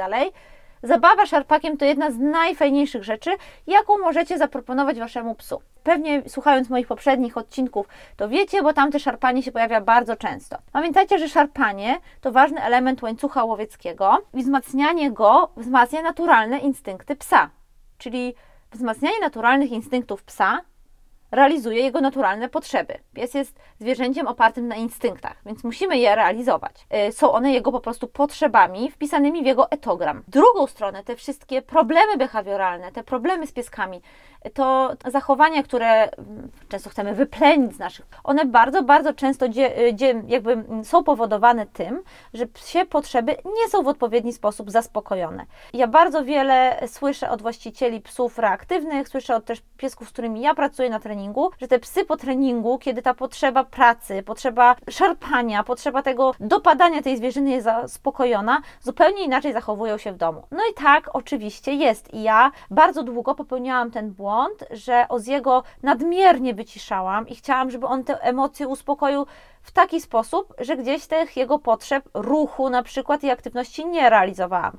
zabawa 0.84 1.26
szarpakiem 1.26 1.78
to 1.78 1.86
jedna 1.86 2.12
z 2.12 2.18
najfajniejszych 2.18 3.04
rzeczy, 3.04 3.30
jaką 3.68 3.98
możecie 3.98 4.38
zaproponować 4.38 5.00
waszemu 5.00 5.36
psu. 5.36 5.62
Pewnie 5.84 6.22
słuchając 6.28 6.70
moich 6.70 6.88
poprzednich 6.88 7.38
odcinków, 7.38 7.88
to 8.18 8.30
wiecie, 8.30 8.64
bo 8.64 8.74
tam 8.74 8.92
te 8.92 9.00
szarpanie 9.00 9.44
się 9.44 9.52
pojawia 9.52 9.82
bardzo 9.82 10.16
często. 10.16 10.58
Pamiętajcie, 10.72 11.20
że 11.20 11.30
szarpanie 11.30 12.00
to 12.22 12.32
ważny 12.32 12.64
element 12.64 13.04
łańcucha 13.04 13.44
łowieckiego 13.44 14.18
i 14.34 14.44
wzmacnianie 14.44 15.12
go 15.12 15.50
wzmacnia 15.58 16.02
naturalne 16.02 16.60
instynkty 16.60 17.16
psa 17.16 17.50
czyli 17.98 18.36
wzmacnianie 18.72 19.20
naturalnych 19.20 19.72
instynktów 19.72 20.24
psa 20.24 20.62
realizuje 21.36 21.82
jego 21.82 22.02
naturalne 22.02 22.50
potrzeby. 22.50 22.94
Pies 23.14 23.34
jest 23.34 23.60
zwierzęciem 23.80 24.28
opartym 24.28 24.68
na 24.68 24.76
instynktach, 24.76 25.38
więc 25.46 25.64
musimy 25.64 25.98
je 25.98 26.16
realizować. 26.16 26.88
Y, 27.08 27.12
są 27.12 27.32
one 27.32 27.54
jego 27.54 27.72
po 27.72 27.80
prostu 27.80 28.08
potrzebami 28.08 28.92
wpisanymi 28.92 29.44
w 29.44 29.46
jego 29.46 29.72
etogram. 29.72 30.24
Drugą 30.28 30.68
stronę, 30.68 31.04
te 31.04 31.16
wszystkie 31.16 31.62
problemy 31.62 32.18
behawioralne, 32.18 32.92
te 32.92 33.04
problemy 33.04 33.48
z 33.48 33.52
pieskami, 33.52 34.02
to 34.54 34.96
zachowania, 35.06 35.64
które 35.64 35.88
mm, 35.88 36.52
często 36.70 36.90
chcemy 36.90 37.14
wyplenić 37.14 37.76
z 37.76 37.80
naszych, 37.80 38.06
one 38.24 38.46
bardzo, 38.46 38.84
bardzo 38.84 39.14
często 39.14 39.50
dzie, 39.50 39.80
y, 39.80 39.94
dzie, 39.94 40.24
jakby 40.28 40.52
mm, 40.52 40.86
są 40.86 41.04
powodowane 41.04 41.66
tym, 41.66 42.04
że 42.34 42.46
psie 42.46 42.86
potrzeby 42.86 43.32
nie 43.32 43.70
są 43.70 43.84
w 43.84 43.88
odpowiedni 43.88 44.34
sposób 44.34 44.72
zaspokojone. 44.72 45.46
Ja 45.74 45.88
bardzo 45.88 46.24
wiele 46.24 46.88
słyszę 46.88 47.30
od 47.30 47.42
właścicieli 47.42 48.02
psów 48.02 48.40
reaktywnych, 48.40 49.10
słyszę 49.10 49.36
od 49.36 49.46
też 49.46 49.62
piesków, 49.78 50.10
z 50.10 50.12
którymi 50.12 50.42
ja 50.42 50.56
pracuję 50.56 50.90
na 50.90 51.00
treningu, 51.00 51.25
że 51.62 51.68
te 51.68 51.80
psy 51.80 52.06
po 52.06 52.18
treningu, 52.18 52.78
kiedy 52.80 53.02
ta 53.02 53.14
potrzeba 53.14 53.64
pracy, 53.64 54.24
potrzeba 54.24 54.76
szarpania, 54.90 55.64
potrzeba 55.64 56.02
tego 56.02 56.34
dopadania 56.40 57.02
tej 57.02 57.18
zwierzyny 57.18 57.52
jest 57.52 57.64
zaspokojona, 57.64 58.62
zupełnie 58.82 59.24
inaczej 59.24 59.54
zachowują 59.54 59.98
się 59.98 60.12
w 60.12 60.18
domu. 60.18 60.44
No 60.52 60.60
i 60.72 60.74
tak 60.74 61.10
oczywiście 61.14 61.74
jest. 61.74 62.14
I 62.14 62.24
ja 62.24 62.52
bardzo 62.72 63.04
długo 63.04 63.36
popełniałam 63.36 63.92
ten 63.92 64.12
błąd, 64.12 64.64
że 64.72 65.06
Oziego 65.10 65.64
nadmiernie 65.84 66.54
wyciszałam 66.54 67.28
i 67.28 67.36
chciałam, 67.36 67.72
żeby 67.72 67.88
on 67.88 68.04
te 68.04 68.22
emocje 68.22 68.68
uspokoił 68.68 69.26
w 69.62 69.72
taki 69.72 70.02
sposób, 70.02 70.54
że 70.60 70.78
gdzieś 70.78 71.08
tych 71.08 71.38
jego 71.38 71.60
potrzeb, 71.60 72.10
ruchu 72.14 72.70
na 72.70 72.84
przykład 72.84 73.24
i 73.24 73.30
aktywności 73.30 73.86
nie 73.86 74.10
realizowałam. 74.10 74.78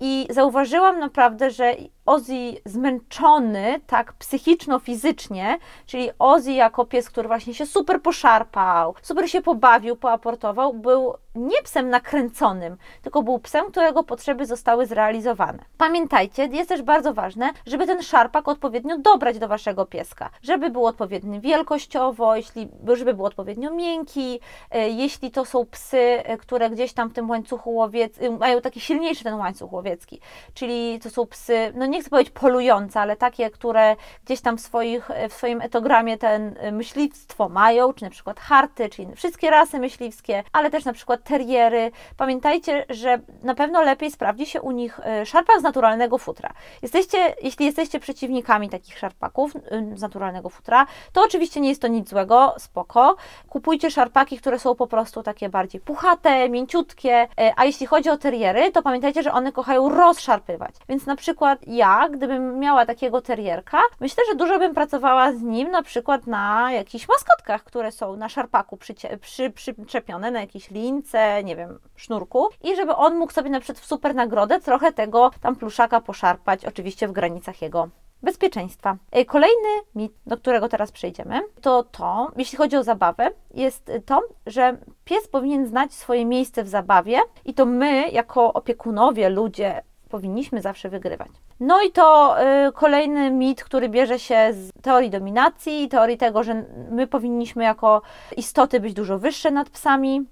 I 0.00 0.26
zauważyłam 0.30 0.98
naprawdę, 0.98 1.50
że 1.50 1.74
Ozzy 2.10 2.60
zmęczony 2.64 3.80
tak 3.86 4.12
psychiczno-fizycznie, 4.12 5.58
czyli 5.86 6.10
Ozzy 6.18 6.52
jako 6.52 6.86
pies, 6.86 7.10
który 7.10 7.28
właśnie 7.28 7.54
się 7.54 7.66
super 7.66 8.02
poszarpał, 8.02 8.94
super 9.02 9.30
się 9.30 9.42
pobawił, 9.42 9.96
poaportował, 9.96 10.74
był 10.74 11.14
nie 11.34 11.62
psem 11.62 11.90
nakręconym, 11.90 12.76
tylko 13.02 13.22
był 13.22 13.38
psem, 13.38 13.66
którego 13.70 14.02
potrzeby 14.02 14.46
zostały 14.46 14.86
zrealizowane. 14.86 15.64
Pamiętajcie, 15.78 16.46
jest 16.52 16.68
też 16.68 16.82
bardzo 16.82 17.14
ważne, 17.14 17.50
żeby 17.66 17.86
ten 17.86 18.02
szarpak 18.02 18.48
odpowiednio 18.48 18.98
dobrać 18.98 19.38
do 19.38 19.48
waszego 19.48 19.86
pieska, 19.86 20.30
żeby 20.42 20.70
był 20.70 20.86
odpowiedni 20.86 21.40
wielkościowo, 21.40 22.36
jeśli, 22.36 22.68
żeby 22.94 23.14
był 23.14 23.26
odpowiednio 23.26 23.70
miękki, 23.70 24.40
e, 24.70 24.88
jeśli 24.88 25.30
to 25.30 25.44
są 25.44 25.66
psy, 25.66 25.98
e, 25.98 26.36
które 26.36 26.70
gdzieś 26.70 26.92
tam 26.92 27.10
w 27.10 27.12
tym 27.12 27.30
łańcuchu 27.30 27.74
łowieckim, 27.74 28.38
mają 28.38 28.60
taki 28.60 28.80
silniejszy 28.80 29.24
ten 29.24 29.34
łańcuch 29.34 29.72
łowiecki, 29.72 30.20
czyli 30.54 30.98
to 31.02 31.10
są 31.10 31.26
psy, 31.26 31.72
no 31.74 31.86
nie 31.86 31.99
chcę 32.00 32.10
powiedzieć 32.10 32.34
polujące, 32.34 33.00
ale 33.00 33.16
takie, 33.16 33.50
które 33.50 33.96
gdzieś 34.24 34.40
tam 34.40 34.56
w, 34.56 34.60
swoich, 34.60 35.08
w 35.28 35.32
swoim 35.32 35.60
etogramie 35.60 36.18
ten 36.18 36.56
e, 36.58 36.72
myśliwstwo 36.72 37.48
mają, 37.48 37.92
czy 37.92 38.04
na 38.04 38.10
przykład 38.10 38.40
harty, 38.40 38.88
czyli 38.88 39.14
wszystkie 39.16 39.50
rasy 39.50 39.78
myśliwskie, 39.78 40.44
ale 40.52 40.70
też 40.70 40.84
na 40.84 40.92
przykład 40.92 41.24
teriery. 41.24 41.90
Pamiętajcie, 42.16 42.84
że 42.88 43.18
na 43.42 43.54
pewno 43.54 43.82
lepiej 43.82 44.10
sprawdzi 44.10 44.46
się 44.46 44.62
u 44.62 44.70
nich 44.70 45.00
e, 45.04 45.26
szarpak 45.26 45.60
z 45.60 45.62
naturalnego 45.62 46.18
futra. 46.18 46.50
Jesteście, 46.82 47.34
jeśli 47.42 47.66
jesteście 47.66 48.00
przeciwnikami 48.00 48.68
takich 48.68 48.98
szarpaków 48.98 49.56
e, 49.56 49.60
z 49.96 50.02
naturalnego 50.02 50.48
futra, 50.48 50.86
to 51.12 51.22
oczywiście 51.22 51.60
nie 51.60 51.68
jest 51.68 51.82
to 51.82 51.88
nic 51.88 52.08
złego, 52.08 52.54
spoko. 52.58 53.16
Kupujcie 53.48 53.90
szarpaki, 53.90 54.38
które 54.38 54.58
są 54.58 54.74
po 54.74 54.86
prostu 54.86 55.22
takie 55.22 55.48
bardziej 55.48 55.80
puchate, 55.80 56.48
mięciutkie, 56.48 57.28
a 57.56 57.64
jeśli 57.64 57.86
chodzi 57.86 58.10
o 58.10 58.16
teriery, 58.16 58.72
to 58.72 58.82
pamiętajcie, 58.82 59.22
że 59.22 59.32
one 59.32 59.52
kochają 59.52 59.88
rozszarpywać. 59.88 60.74
Więc 60.88 61.06
na 61.06 61.16
przykład 61.16 61.58
ja, 61.66 61.89
gdybym 62.12 62.58
miała 62.58 62.86
takiego 62.86 63.20
terierka, 63.20 63.80
myślę, 64.00 64.24
że 64.28 64.36
dużo 64.36 64.58
bym 64.58 64.74
pracowała 64.74 65.32
z 65.32 65.42
nim 65.42 65.70
na 65.70 65.82
przykład 65.82 66.26
na 66.26 66.72
jakichś 66.72 67.08
maskotkach, 67.08 67.64
które 67.64 67.92
są 67.92 68.16
na 68.16 68.28
szarpaku 68.28 68.76
przycie, 68.76 69.18
przy, 69.18 69.50
przyczepione, 69.50 70.30
na 70.30 70.40
jakiejś 70.40 70.70
lince, 70.70 71.44
nie 71.44 71.56
wiem, 71.56 71.78
sznurku 71.96 72.48
i 72.62 72.76
żeby 72.76 72.94
on 72.94 73.16
mógł 73.16 73.32
sobie 73.32 73.50
na 73.50 73.60
przykład 73.60 73.84
w 73.84 73.86
super 73.86 74.14
nagrodę 74.14 74.60
trochę 74.60 74.92
tego 74.92 75.30
tam 75.40 75.56
pluszaka 75.56 76.00
poszarpać, 76.00 76.64
oczywiście 76.64 77.08
w 77.08 77.12
granicach 77.12 77.62
jego 77.62 77.88
bezpieczeństwa. 78.22 78.96
Kolejny 79.26 79.68
mit, 79.94 80.12
do 80.26 80.36
którego 80.36 80.68
teraz 80.68 80.92
przejdziemy, 80.92 81.40
to 81.60 81.82
to, 81.82 82.32
jeśli 82.36 82.58
chodzi 82.58 82.76
o 82.76 82.82
zabawę, 82.82 83.30
jest 83.54 83.92
to, 84.06 84.20
że 84.46 84.76
pies 85.04 85.28
powinien 85.28 85.66
znać 85.66 85.94
swoje 85.94 86.26
miejsce 86.26 86.64
w 86.64 86.68
zabawie 86.68 87.18
i 87.44 87.54
to 87.54 87.66
my, 87.66 88.08
jako 88.08 88.52
opiekunowie, 88.52 89.28
ludzie, 89.28 89.82
powinniśmy 90.08 90.62
zawsze 90.62 90.88
wygrywać. 90.88 91.30
No 91.60 91.82
i 91.82 91.92
to 91.92 92.36
y, 92.68 92.72
kolejny 92.72 93.30
mit, 93.30 93.64
który 93.64 93.88
bierze 93.88 94.18
się 94.18 94.48
z 94.52 94.70
teorii 94.82 95.10
dominacji, 95.10 95.88
teorii 95.88 96.18
tego, 96.18 96.42
że 96.42 96.64
my 96.90 97.06
powinniśmy 97.06 97.64
jako 97.64 98.02
istoty 98.36 98.80
być 98.80 98.94
dużo 98.94 99.18
wyższe 99.18 99.50
nad 99.50 99.70
psami. 99.70 100.26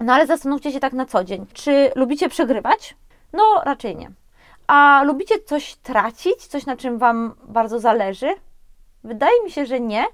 No 0.00 0.12
ale 0.12 0.26
zastanówcie 0.26 0.72
się 0.72 0.80
tak 0.80 0.92
na 0.92 1.06
co 1.06 1.24
dzień. 1.24 1.46
Czy 1.52 1.92
lubicie 1.94 2.28
przegrywać? 2.28 2.96
No 3.32 3.42
raczej 3.64 3.96
nie. 3.96 4.10
A 4.66 5.02
lubicie 5.04 5.34
coś 5.38 5.74
tracić, 5.74 6.46
coś 6.46 6.66
na 6.66 6.76
czym 6.76 6.98
Wam 6.98 7.34
bardzo 7.44 7.78
zależy? 7.78 8.34
Wydaje 9.04 9.42
mi 9.44 9.50
się, 9.50 9.66
że 9.66 9.80
nie. 9.80 10.04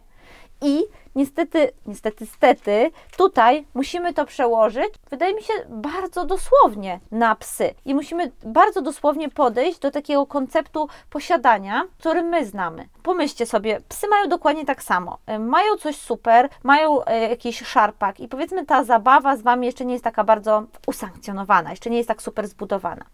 I 0.62 0.82
niestety, 1.16 1.70
niestety, 1.86 2.26
stety, 2.26 2.90
tutaj 3.16 3.66
musimy 3.74 4.14
to 4.14 4.24
przełożyć, 4.24 4.94
wydaje 5.10 5.34
mi 5.34 5.42
się, 5.42 5.52
bardzo 5.68 6.24
dosłownie 6.24 7.00
na 7.10 7.36
psy. 7.36 7.74
I 7.84 7.94
musimy 7.94 8.32
bardzo 8.44 8.82
dosłownie 8.82 9.28
podejść 9.28 9.78
do 9.78 9.90
takiego 9.90 10.26
konceptu 10.26 10.88
posiadania, 11.10 11.82
który 11.98 12.22
my 12.22 12.46
znamy. 12.46 12.88
Pomyślcie 13.02 13.46
sobie, 13.46 13.80
psy 13.88 14.08
mają 14.08 14.28
dokładnie 14.28 14.64
tak 14.64 14.82
samo. 14.82 15.18
E, 15.26 15.38
mają 15.38 15.76
coś 15.76 15.96
super, 15.96 16.48
mają 16.62 17.04
e, 17.04 17.28
jakiś 17.28 17.58
szarpak 17.58 18.20
i 18.20 18.28
powiedzmy 18.28 18.66
ta 18.66 18.84
zabawa 18.84 19.36
z 19.36 19.42
Wami 19.42 19.66
jeszcze 19.66 19.84
nie 19.84 19.92
jest 19.92 20.04
taka 20.04 20.24
bardzo 20.24 20.62
usankcjonowana, 20.86 21.70
jeszcze 21.70 21.90
nie 21.90 21.96
jest 21.96 22.08
tak 22.08 22.22
super 22.22 22.48
zbudowana. 22.48 23.04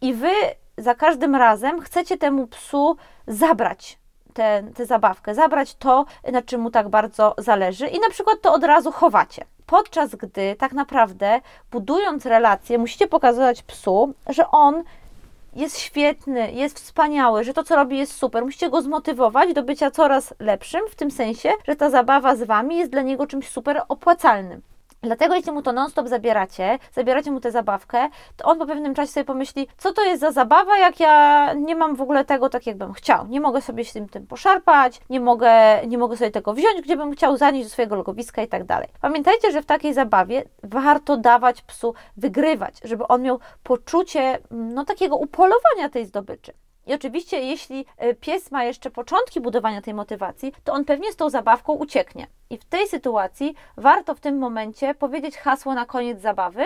I 0.00 0.14
Wy 0.14 0.32
za 0.78 0.94
każdym 0.94 1.36
razem 1.36 1.80
chcecie 1.80 2.18
temu 2.18 2.46
psu 2.46 2.96
zabrać 3.26 3.99
tę, 4.34 4.62
tę 4.74 4.86
zabawkę, 4.86 5.34
zabrać 5.34 5.74
to, 5.74 6.04
na 6.32 6.42
czym 6.42 6.60
mu 6.60 6.70
tak 6.70 6.88
bardzo 6.88 7.34
zależy 7.38 7.86
i 7.86 8.00
na 8.00 8.10
przykład 8.10 8.40
to 8.40 8.52
od 8.52 8.64
razu 8.64 8.92
chowacie. 8.92 9.44
Podczas 9.66 10.14
gdy 10.14 10.56
tak 10.58 10.72
naprawdę 10.72 11.40
budując 11.70 12.26
relacje, 12.26 12.78
musicie 12.78 13.06
pokazać 13.06 13.62
psu, 13.62 14.14
że 14.28 14.50
on 14.50 14.82
jest 15.56 15.78
świetny, 15.78 16.52
jest 16.52 16.80
wspaniały, 16.80 17.44
że 17.44 17.54
to, 17.54 17.64
co 17.64 17.76
robi, 17.76 17.98
jest 17.98 18.12
super. 18.12 18.44
Musicie 18.44 18.70
go 18.70 18.82
zmotywować 18.82 19.52
do 19.52 19.62
bycia 19.62 19.90
coraz 19.90 20.34
lepszym, 20.38 20.80
w 20.90 20.94
tym 20.94 21.10
sensie, 21.10 21.52
że 21.68 21.76
ta 21.76 21.90
zabawa 21.90 22.36
z 22.36 22.42
wami 22.42 22.76
jest 22.76 22.90
dla 22.90 23.02
niego 23.02 23.26
czymś 23.26 23.48
super 23.48 23.82
opłacalnym. 23.88 24.62
Dlatego 25.02 25.34
jeśli 25.34 25.52
mu 25.52 25.62
to 25.62 25.72
non-stop 25.72 26.08
zabieracie, 26.08 26.78
zabieracie 26.92 27.30
mu 27.30 27.40
tę 27.40 27.50
zabawkę, 27.50 28.08
to 28.36 28.44
on 28.44 28.58
po 28.58 28.66
pewnym 28.66 28.94
czasie 28.94 29.12
sobie 29.12 29.24
pomyśli, 29.24 29.68
co 29.78 29.92
to 29.92 30.04
jest 30.04 30.20
za 30.20 30.32
zabawa, 30.32 30.78
jak 30.78 31.00
ja 31.00 31.52
nie 31.52 31.76
mam 31.76 31.96
w 31.96 32.00
ogóle 32.00 32.24
tego 32.24 32.48
tak, 32.48 32.66
jakbym 32.66 32.92
chciał. 32.92 33.26
Nie 33.26 33.40
mogę 33.40 33.62
sobie 33.62 33.84
się 33.84 33.92
tym, 33.92 34.08
tym 34.08 34.26
poszarpać, 34.26 35.00
nie 35.10 35.20
mogę, 35.20 35.52
nie 35.86 35.98
mogę 35.98 36.16
sobie 36.16 36.30
tego 36.30 36.54
wziąć, 36.54 36.80
gdzie 36.82 36.96
bym 36.96 37.12
chciał 37.12 37.36
zanieść 37.36 37.66
do 37.66 37.72
swojego 37.72 37.96
logowiska 37.96 38.42
i 38.42 38.48
tak 38.48 38.64
dalej. 38.64 38.88
Pamiętajcie, 39.00 39.52
że 39.52 39.62
w 39.62 39.66
takiej 39.66 39.94
zabawie 39.94 40.44
warto 40.62 41.16
dawać 41.16 41.62
psu 41.62 41.94
wygrywać, 42.16 42.74
żeby 42.84 43.06
on 43.06 43.22
miał 43.22 43.38
poczucie 43.62 44.38
no, 44.50 44.84
takiego 44.84 45.16
upolowania 45.16 45.88
tej 45.92 46.06
zdobyczy. 46.06 46.52
I 46.86 46.94
oczywiście, 46.94 47.40
jeśli 47.40 47.86
e, 47.96 48.14
pies 48.14 48.50
ma 48.50 48.64
jeszcze 48.64 48.90
początki 48.90 49.40
budowania 49.40 49.82
tej 49.82 49.94
motywacji, 49.94 50.52
to 50.64 50.72
on 50.72 50.84
pewnie 50.84 51.12
z 51.12 51.16
tą 51.16 51.30
zabawką 51.30 51.72
ucieknie. 51.72 52.26
I 52.50 52.58
w 52.58 52.64
tej 52.64 52.86
sytuacji 52.88 53.54
warto 53.76 54.14
w 54.14 54.20
tym 54.20 54.38
momencie 54.38 54.94
powiedzieć 54.94 55.36
hasło 55.36 55.74
na 55.74 55.86
koniec 55.86 56.20
zabawy, 56.20 56.64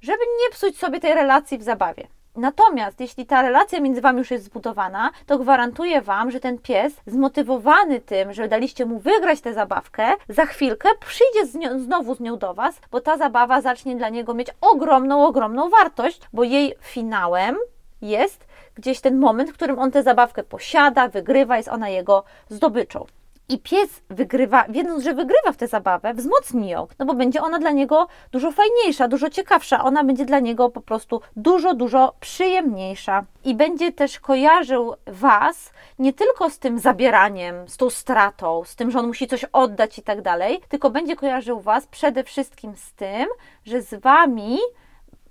żeby 0.00 0.22
nie 0.42 0.50
psuć 0.50 0.78
sobie 0.78 1.00
tej 1.00 1.14
relacji 1.14 1.58
w 1.58 1.62
zabawie. 1.62 2.06
Natomiast 2.36 3.00
jeśli 3.00 3.26
ta 3.26 3.42
relacja 3.42 3.80
między 3.80 4.00
Wami 4.00 4.18
już 4.18 4.30
jest 4.30 4.44
zbudowana, 4.44 5.10
to 5.26 5.38
gwarantuję 5.38 6.02
Wam, 6.02 6.30
że 6.30 6.40
ten 6.40 6.58
pies, 6.58 6.94
zmotywowany 7.06 8.00
tym, 8.00 8.32
że 8.32 8.48
daliście 8.48 8.86
mu 8.86 8.98
wygrać 8.98 9.40
tę 9.40 9.54
zabawkę, 9.54 10.12
za 10.28 10.46
chwilkę 10.46 10.88
przyjdzie 11.06 11.46
z 11.46 11.54
nią, 11.54 11.78
znowu 11.78 12.14
z 12.14 12.20
nią 12.20 12.38
do 12.38 12.54
Was, 12.54 12.80
bo 12.90 13.00
ta 13.00 13.16
zabawa 13.16 13.60
zacznie 13.60 13.96
dla 13.96 14.08
niego 14.08 14.34
mieć 14.34 14.48
ogromną, 14.60 15.26
ogromną 15.26 15.70
wartość, 15.70 16.20
bo 16.32 16.44
jej 16.44 16.74
finałem 16.80 17.56
jest 18.02 18.45
gdzieś 18.76 19.00
ten 19.00 19.18
moment, 19.18 19.50
w 19.50 19.54
którym 19.54 19.78
on 19.78 19.90
tę 19.90 20.02
zabawkę 20.02 20.42
posiada, 20.42 21.08
wygrywa, 21.08 21.56
jest 21.56 21.68
ona 21.68 21.88
jego 21.88 22.24
zdobyczą. 22.48 23.06
I 23.48 23.58
pies 23.58 24.02
wygrywa, 24.10 24.64
wiedząc, 24.68 25.04
że 25.04 25.14
wygrywa 25.14 25.52
w 25.52 25.56
tę 25.56 25.68
zabawę, 25.68 26.14
wzmocni 26.14 26.68
ją, 26.68 26.86
no 26.98 27.06
bo 27.06 27.14
będzie 27.14 27.42
ona 27.42 27.58
dla 27.58 27.70
niego 27.70 28.06
dużo 28.32 28.52
fajniejsza, 28.52 29.08
dużo 29.08 29.30
ciekawsza, 29.30 29.84
ona 29.84 30.04
będzie 30.04 30.24
dla 30.24 30.38
niego 30.38 30.70
po 30.70 30.80
prostu 30.80 31.20
dużo, 31.36 31.74
dużo 31.74 32.14
przyjemniejsza. 32.20 33.24
I 33.44 33.54
będzie 33.54 33.92
też 33.92 34.20
kojarzył 34.20 34.94
Was 35.06 35.72
nie 35.98 36.12
tylko 36.12 36.50
z 36.50 36.58
tym 36.58 36.78
zabieraniem, 36.78 37.68
z 37.68 37.76
tą 37.76 37.90
stratą, 37.90 38.64
z 38.64 38.76
tym, 38.76 38.90
że 38.90 38.98
on 38.98 39.06
musi 39.06 39.26
coś 39.26 39.44
oddać 39.44 39.98
i 39.98 40.02
tak 40.02 40.22
dalej, 40.22 40.60
tylko 40.68 40.90
będzie 40.90 41.16
kojarzył 41.16 41.60
Was 41.60 41.86
przede 41.86 42.24
wszystkim 42.24 42.76
z 42.76 42.92
tym, 42.92 43.26
że 43.64 43.82
z 43.82 44.00
Wami 44.00 44.58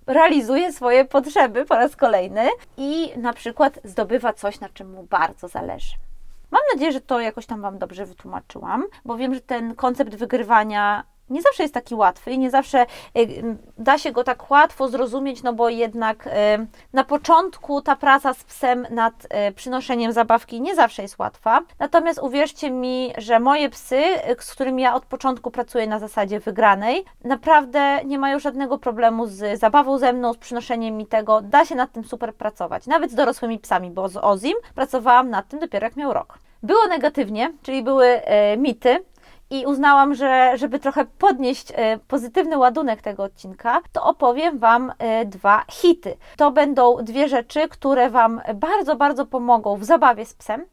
realizuje 0.08 0.74
swoje 0.74 1.06
potrzeby 1.06 1.66
po 1.66 1.76
raz 1.76 1.96
kolejny 1.96 2.50
i 2.78 3.12
na 3.18 3.34
przykład 3.34 3.80
zdobywa 3.84 4.34
coś, 4.34 4.60
na 4.60 4.70
czym 4.70 4.92
mu 4.92 5.04
bardzo 5.04 5.48
zależy. 5.48 5.96
Mam 6.52 6.62
nadzieję, 6.74 6.92
że 6.92 7.02
to 7.02 7.20
jakoś 7.20 7.46
tam 7.46 7.62
Wam 7.62 7.78
dobrze 7.78 8.06
wytłumaczyłam, 8.06 8.84
bo 9.06 9.18
wiem, 9.18 9.34
że 9.34 9.42
ten 9.42 9.76
koncept 9.76 10.16
wygrywania 10.16 11.04
nie 11.30 11.42
zawsze 11.42 11.64
jest 11.64 11.74
taki 11.74 11.96
łatwy 11.96 12.32
i 12.32 12.40
nie 12.40 12.50
zawsze 12.50 12.86
y, 13.18 13.28
da 13.78 13.98
się 13.98 14.12
go 14.12 14.24
tak 14.24 14.52
łatwo 14.52 14.88
zrozumieć, 14.88 15.44
no 15.44 15.54
bo 15.54 15.70
jednak 15.70 16.28
y, 16.28 16.32
na 16.94 17.04
początku 17.04 17.82
ta 17.82 17.96
praca 17.96 18.34
z 18.34 18.44
psem 18.44 18.88
nad 18.90 19.26
y, 19.50 19.52
przynoszeniem 19.52 20.12
zabawki 20.12 20.62
nie 20.62 20.76
zawsze 20.76 21.02
jest 21.02 21.20
łatwa. 21.20 21.62
Natomiast 21.80 22.20
uwierzcie 22.20 22.72
mi, 22.72 23.14
że 23.18 23.40
moje 23.40 23.70
psy, 23.70 24.04
z 24.40 24.52
którymi 24.52 24.82
ja 24.82 24.96
od 24.96 25.06
początku 25.06 25.52
pracuję 25.52 25.88
na 25.88 26.00
zasadzie 26.00 26.40
wygranej, 26.40 27.06
naprawdę 27.24 28.00
nie 28.06 28.20
mają 28.20 28.40
żadnego 28.40 28.78
problemu 28.78 29.28
z 29.28 29.60
zabawą 29.60 29.98
ze 29.98 30.14
mną, 30.14 30.34
z 30.34 30.38
przynoszeniem 30.38 30.98
mi 30.98 31.06
tego. 31.06 31.42
Da 31.42 31.66
się 31.66 31.76
nad 31.76 31.92
tym 31.92 32.04
super 32.04 32.36
pracować, 32.36 32.88
nawet 32.88 33.12
z 33.12 33.16
dorosłymi 33.16 33.60
psami, 33.60 33.92
bo 33.92 34.10
z 34.10 34.18
Ozim 34.18 34.56
pracowałam 34.76 35.30
nad 35.30 35.48
tym 35.48 35.60
dopiero 35.60 35.86
jak 35.86 35.96
miał 35.96 36.14
rok. 36.14 36.40
Było 36.64 36.88
negatywnie, 36.88 37.54
czyli 37.62 37.84
były 37.84 38.22
mity, 38.58 39.04
i 39.50 39.66
uznałam, 39.66 40.16
że 40.16 40.52
żeby 40.56 40.80
trochę 40.80 41.06
podnieść 41.06 41.72
e, 41.76 41.98
pozytywny 42.08 42.58
ładunek 42.58 43.02
tego 43.02 43.24
odcinka, 43.24 43.82
to 43.92 44.04
opowiem 44.04 44.60
Wam 44.60 44.94
e, 45.00 45.26
dwa 45.26 45.66
hity. 45.72 46.18
To 46.38 46.52
będą 46.52 46.98
dwie 47.04 47.30
rzeczy, 47.30 47.68
które 47.68 48.10
Wam 48.10 48.42
bardzo, 48.56 48.96
bardzo 48.96 49.26
pomogą 49.26 49.78
w 49.78 49.84
zabawie 49.84 50.26
z 50.26 50.34
psem 50.34 50.66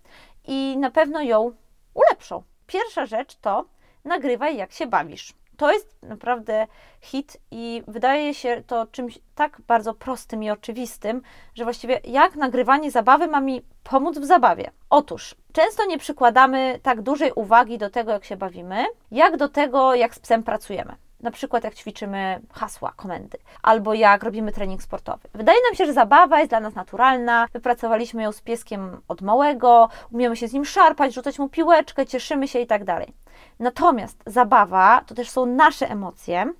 i 0.47 0.77
na 0.79 0.91
pewno 0.91 1.23
ją 1.23 1.53
ulepszą. 1.95 2.43
Pierwsza 2.67 3.07
rzecz 3.07 3.37
to 3.37 3.65
nagrywaj 4.05 4.57
jak 4.57 4.73
się 4.73 4.87
bawisz. 4.87 5.33
To 5.57 5.73
jest 5.73 6.03
naprawdę 6.03 6.67
hit 7.01 7.37
i 7.51 7.83
wydaje 7.89 8.35
się 8.35 8.63
to 8.67 8.87
czymś 8.87 9.19
tak 9.35 9.61
bardzo 9.67 9.95
prostym 9.95 10.43
i 10.43 10.51
oczywistym, 10.51 11.23
że 11.55 11.65
właściwie 11.65 12.01
jak 12.05 12.37
nagrywanie 12.37 12.91
zabawy 12.91 13.29
ma 13.29 13.41
mi 13.41 13.63
pomóc 13.85 14.19
w 14.19 14.25
zabawie. 14.25 14.71
Otóż 14.91 15.35
często 15.53 15.87
nie 15.87 15.99
przykładamy 15.99 16.81
tak 16.83 17.03
dużej 17.03 17.33
uwagi 17.33 17.79
do 17.79 17.91
tego, 17.91 18.13
jak 18.13 18.25
się 18.25 18.37
bawimy, 18.37 18.85
jak 19.11 19.37
do 19.37 19.49
tego, 19.49 19.95
jak 19.95 20.15
z 20.15 20.19
psem 20.19 20.43
pracujemy 20.43 20.97
na 21.23 21.31
przykład 21.31 21.65
jak 21.65 21.75
ćwiczymy 21.75 22.41
hasła, 22.53 22.93
komendy, 22.97 23.39
albo 23.63 23.95
jak 23.95 24.23
robimy 24.23 24.53
trening 24.53 24.83
sportowy. 24.83 25.29
Wydaje 25.35 25.59
nam 25.69 25.75
się, 25.75 25.87
że 25.87 25.93
zabawa 25.93 26.39
jest 26.39 26.51
dla 26.51 26.61
nas 26.61 26.75
naturalna, 26.75 27.47
wypracowaliśmy 27.53 28.23
ją 28.23 28.33
z 28.33 28.41
pieskiem 28.41 29.01
od 29.09 29.23
małego, 29.23 29.89
umiemy 30.13 30.37
się 30.37 30.49
z 30.49 30.53
nim 30.53 30.65
szarpać, 30.65 31.15
rzucać 31.15 31.39
mu 31.39 31.49
piłeczkę, 31.49 32.07
cieszymy 32.07 32.49
się 32.49 32.59
i 32.59 32.67
tak 32.67 32.85
dalej. 32.85 33.13
Natomiast 33.59 34.23
zabawa 34.27 35.05
to 35.07 35.15
też 35.15 35.31
są 35.31 35.47
nasze 35.47 35.91
emocje 35.91 36.53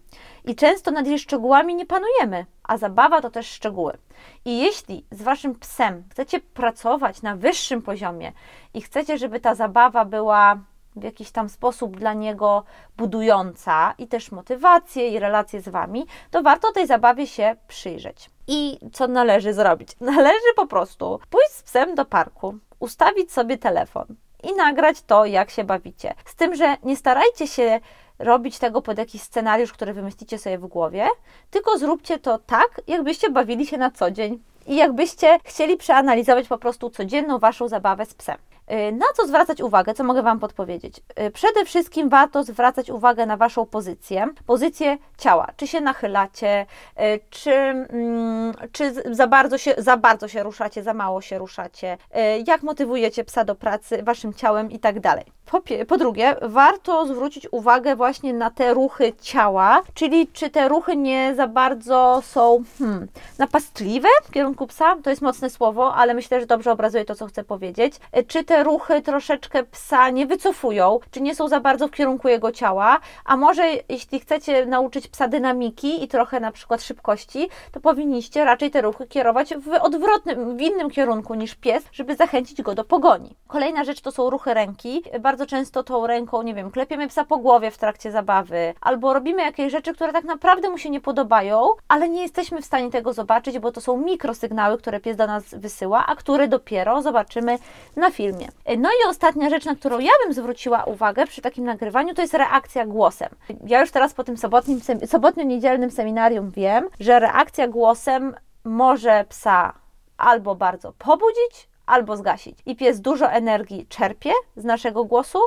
i 0.45 0.55
często 0.55 0.91
nad 0.91 1.07
jej 1.07 1.19
szczegółami 1.19 1.75
nie 1.75 1.87
panujemy, 1.87 2.47
a 2.63 2.79
zabawa 2.79 3.21
to 3.21 3.31
też 3.31 3.47
szczegóły. 3.47 3.99
I 4.45 4.59
jeśli 4.59 5.07
z 5.11 5.23
waszym 5.23 5.55
psem 5.55 6.05
chcecie 6.11 6.41
pracować 6.41 7.23
na 7.23 7.37
wyższym 7.37 7.83
poziomie 7.83 8.33
i 8.75 8.83
chcecie, 8.83 9.19
żeby 9.19 9.41
ta 9.41 9.55
zabawa 9.55 10.05
była 10.05 10.59
w 10.97 11.03
jakiś 11.03 11.31
tam 11.31 11.49
sposób 11.49 11.97
dla 11.97 12.13
niego 12.15 12.65
budująca 12.97 13.95
i 13.99 14.07
też 14.07 14.33
motywację 14.33 15.09
i 15.09 15.19
relacje 15.19 15.61
z 15.61 15.69
wami, 15.69 16.07
to 16.31 16.43
warto 16.43 16.73
tej 16.73 16.87
zabawie 16.87 17.27
się 17.27 17.57
przyjrzeć. 17.69 18.31
I 18.47 18.79
co 18.93 19.09
należy 19.09 19.53
zrobić? 19.53 19.89
Należy 20.01 20.55
po 20.57 20.67
prostu 20.67 21.21
pójść 21.31 21.53
z 21.53 21.63
psem 21.63 21.95
do 21.95 22.05
parku, 22.05 22.55
ustawić 22.79 23.33
sobie 23.33 23.59
telefon 23.59 24.07
i 24.43 24.55
nagrać 24.55 25.03
to, 25.03 25.25
jak 25.25 25.51
się 25.51 25.65
bawicie. 25.65 26.15
Z 26.25 26.35
tym, 26.35 26.55
że 26.55 26.77
nie 26.83 26.97
starajcie 26.97 27.47
się 27.47 27.81
robić 28.19 28.59
tego 28.59 28.83
pod 28.83 28.99
jakiś 28.99 29.23
scenariusz, 29.23 29.73
który 29.73 29.93
wymyślicie 29.93 30.39
sobie 30.39 30.59
w 30.59 30.67
głowie, 30.67 31.07
tylko 31.51 31.79
zróbcie 31.79 32.19
to 32.19 32.39
tak, 32.39 32.81
jakbyście 32.87 33.31
bawili 33.31 33.67
się 33.67 33.79
na 33.79 33.91
co 33.91 34.11
dzień 34.11 34.43
i 34.67 34.77
jakbyście 34.77 35.39
chcieli 35.45 35.77
przeanalizować 35.77 36.49
po 36.49 36.59
prostu 36.59 36.91
codzienną 36.91 37.39
waszą 37.39 37.69
zabawę 37.69 38.07
z 38.07 38.15
psem. 38.15 38.37
Y, 38.71 38.93
na 38.93 39.07
co 39.17 39.27
zwracać 39.27 39.61
uwagę? 39.61 39.95
Co 39.95 40.05
mogę 40.05 40.23
Wam 40.23 40.41
podpowiedzieć? 40.41 41.01
Y, 41.21 41.31
przede 41.31 41.65
wszystkim 41.65 42.09
warto 42.09 42.45
zwracać 42.45 42.91
uwagę 42.91 43.27
na 43.27 43.37
Waszą 43.37 43.67
pozycję, 43.67 44.29
pozycję 44.47 44.99
ciała. 45.19 45.49
Czy 45.57 45.67
się 45.67 45.81
nachylacie, 45.81 46.67
y, 47.01 47.21
czy, 47.31 47.53
mm, 47.53 48.55
czy 48.73 49.15
za, 49.15 49.27
bardzo 49.27 49.59
się, 49.59 49.75
za 49.79 49.97
bardzo 49.97 50.29
się 50.29 50.43
ruszacie, 50.43 50.83
za 50.83 50.95
mało 50.95 51.21
się 51.21 51.39
ruszacie, 51.39 51.99
jak 52.47 52.63
motywujecie 52.63 53.25
psa 53.25 53.45
do 53.45 53.55
pracy 53.55 54.03
Waszym 54.03 54.35
ciałem 54.35 54.71
i 54.71 54.79
tak 54.79 55.01
dalej. 55.01 55.25
Po, 55.47 55.61
po 55.89 55.99
drugie, 55.99 56.37
warto 56.43 57.07
zwrócić 57.07 57.49
uwagę 57.51 57.97
właśnie 57.97 58.33
na 58.33 58.51
te 58.51 58.75
ruchy 58.75 59.13
ciała, 59.21 59.83
czyli 59.95 60.27
czy 60.27 60.51
te 60.51 60.69
ruchy 60.69 60.97
nie 60.97 61.35
za 61.35 61.47
bardzo 61.47 62.23
są 62.25 62.63
hmm, 62.79 63.09
napastliwe 63.39 64.09
w 64.25 64.31
kierunku 64.31 64.67
psa. 64.67 64.97
To 65.03 65.11
jest 65.11 65.23
mocne 65.23 65.51
słowo, 65.51 65.95
ale 65.95 66.15
myślę, 66.15 66.41
że 66.41 66.47
dobrze 66.47 66.73
obrazuje 66.73 67.05
to, 67.05 67.15
co 67.15 67.27
chcę 67.27 67.45
powiedzieć. 67.45 67.95
Czy 68.27 68.45
te 68.45 68.65
ruchy 68.65 69.03
troszeczkę 69.03 69.63
psa 69.63 70.11
nie 70.11 70.27
wycofują, 70.27 70.99
czy 71.11 71.21
nie 71.21 71.35
są 71.35 71.49
za 71.49 71.61
bardzo 71.61 71.89
w 71.89 71.91
kierunku 71.91 72.29
jego 72.29 72.53
ciała, 72.53 73.01
a 73.25 73.37
może 73.37 73.63
jeśli 73.89 74.21
chcecie 74.21 74.67
nauczyć 74.67 75.09
psa 75.09 75.29
dynamiki 75.29 76.05
i 76.05 76.09
trochę 76.09 76.41
na 76.41 76.53
przykład 76.53 76.83
szybkości, 76.83 77.49
to 77.73 77.81
powinniście 77.81 78.45
raczej 78.45 78.71
te 78.71 78.81
ruchy 78.81 79.07
kierować 79.07 79.55
w 79.55 79.69
odwrotnym, 79.81 80.57
w 80.57 80.61
innym 80.61 80.91
kierunku 80.91 81.35
niż 81.35 81.55
pies, 81.55 81.85
żeby 81.93 82.17
zachęcić 82.17 82.63
go 82.63 82.75
do 82.75 82.85
pogoni. 82.85 83.37
Kolejna 83.47 83.85
rzecz 83.85 84.01
to 84.01 84.11
są 84.11 84.31
ruchy 84.31 84.55
ręki. 84.55 85.03
Często 85.47 85.83
tą 85.83 86.07
ręką, 86.07 86.43
nie 86.43 86.55
wiem, 86.55 86.71
klepiemy 86.71 87.09
psa 87.09 87.25
po 87.25 87.39
głowie 87.39 87.71
w 87.71 87.79
trakcie 87.79 88.13
zabawy, 88.13 88.75
albo 88.81 89.15
robimy 89.15 89.43
jakieś 89.43 89.73
rzeczy, 89.73 89.95
które 89.95 90.13
tak 90.13 90.25
naprawdę 90.25 90.71
mu 90.71 90.79
się 90.79 90.91
nie 90.91 91.01
podobają, 91.01 91.67
ale 91.89 92.09
nie 92.09 92.23
jesteśmy 92.23 92.63
w 92.63 92.65
stanie 92.65 92.91
tego 92.91 93.13
zobaczyć, 93.13 93.59
bo 93.59 93.73
to 93.73 93.81
są 93.81 93.97
mikrosygnały, 93.97 94.79
które 94.79 95.01
pies 95.01 95.17
do 95.17 95.27
nas 95.27 95.55
wysyła, 95.55 96.07
a 96.07 96.17
które 96.17 96.49
dopiero 96.49 97.03
zobaczymy 97.03 97.59
na 97.97 98.11
filmie. 98.11 98.49
No 98.79 98.89
i 98.89 99.09
ostatnia 99.09 99.51
rzecz, 99.51 99.65
na 99.65 99.75
którą 99.75 99.99
ja 99.99 100.13
bym 100.25 100.33
zwróciła 100.33 100.85
uwagę 100.85 101.27
przy 101.27 101.43
takim 101.43 101.65
nagrywaniu, 101.65 102.15
to 102.15 102.23
jest 102.23 102.35
reakcja 102.35 102.87
głosem. 102.87 103.29
Ja 103.67 103.81
już 103.81 103.91
teraz 103.91 104.15
po 104.15 104.25
tym 104.25 104.37
sobotnim, 104.37 104.81
sobotnio-niedzielnym 105.07 105.91
seminarium 105.91 106.51
wiem, 106.51 106.89
że 107.01 107.21
reakcja 107.21 107.69
głosem 107.69 108.35
może 108.65 109.25
psa 109.29 109.75
albo 110.17 110.55
bardzo 110.55 110.93
pobudzić, 110.93 111.69
albo 111.93 112.17
zgasić. 112.17 112.59
I 112.67 112.77
pies 112.77 113.01
dużo 113.01 113.31
energii 113.31 113.87
czerpie 113.87 114.33
z 114.57 114.65
naszego 114.65 115.05
głosu, 115.05 115.39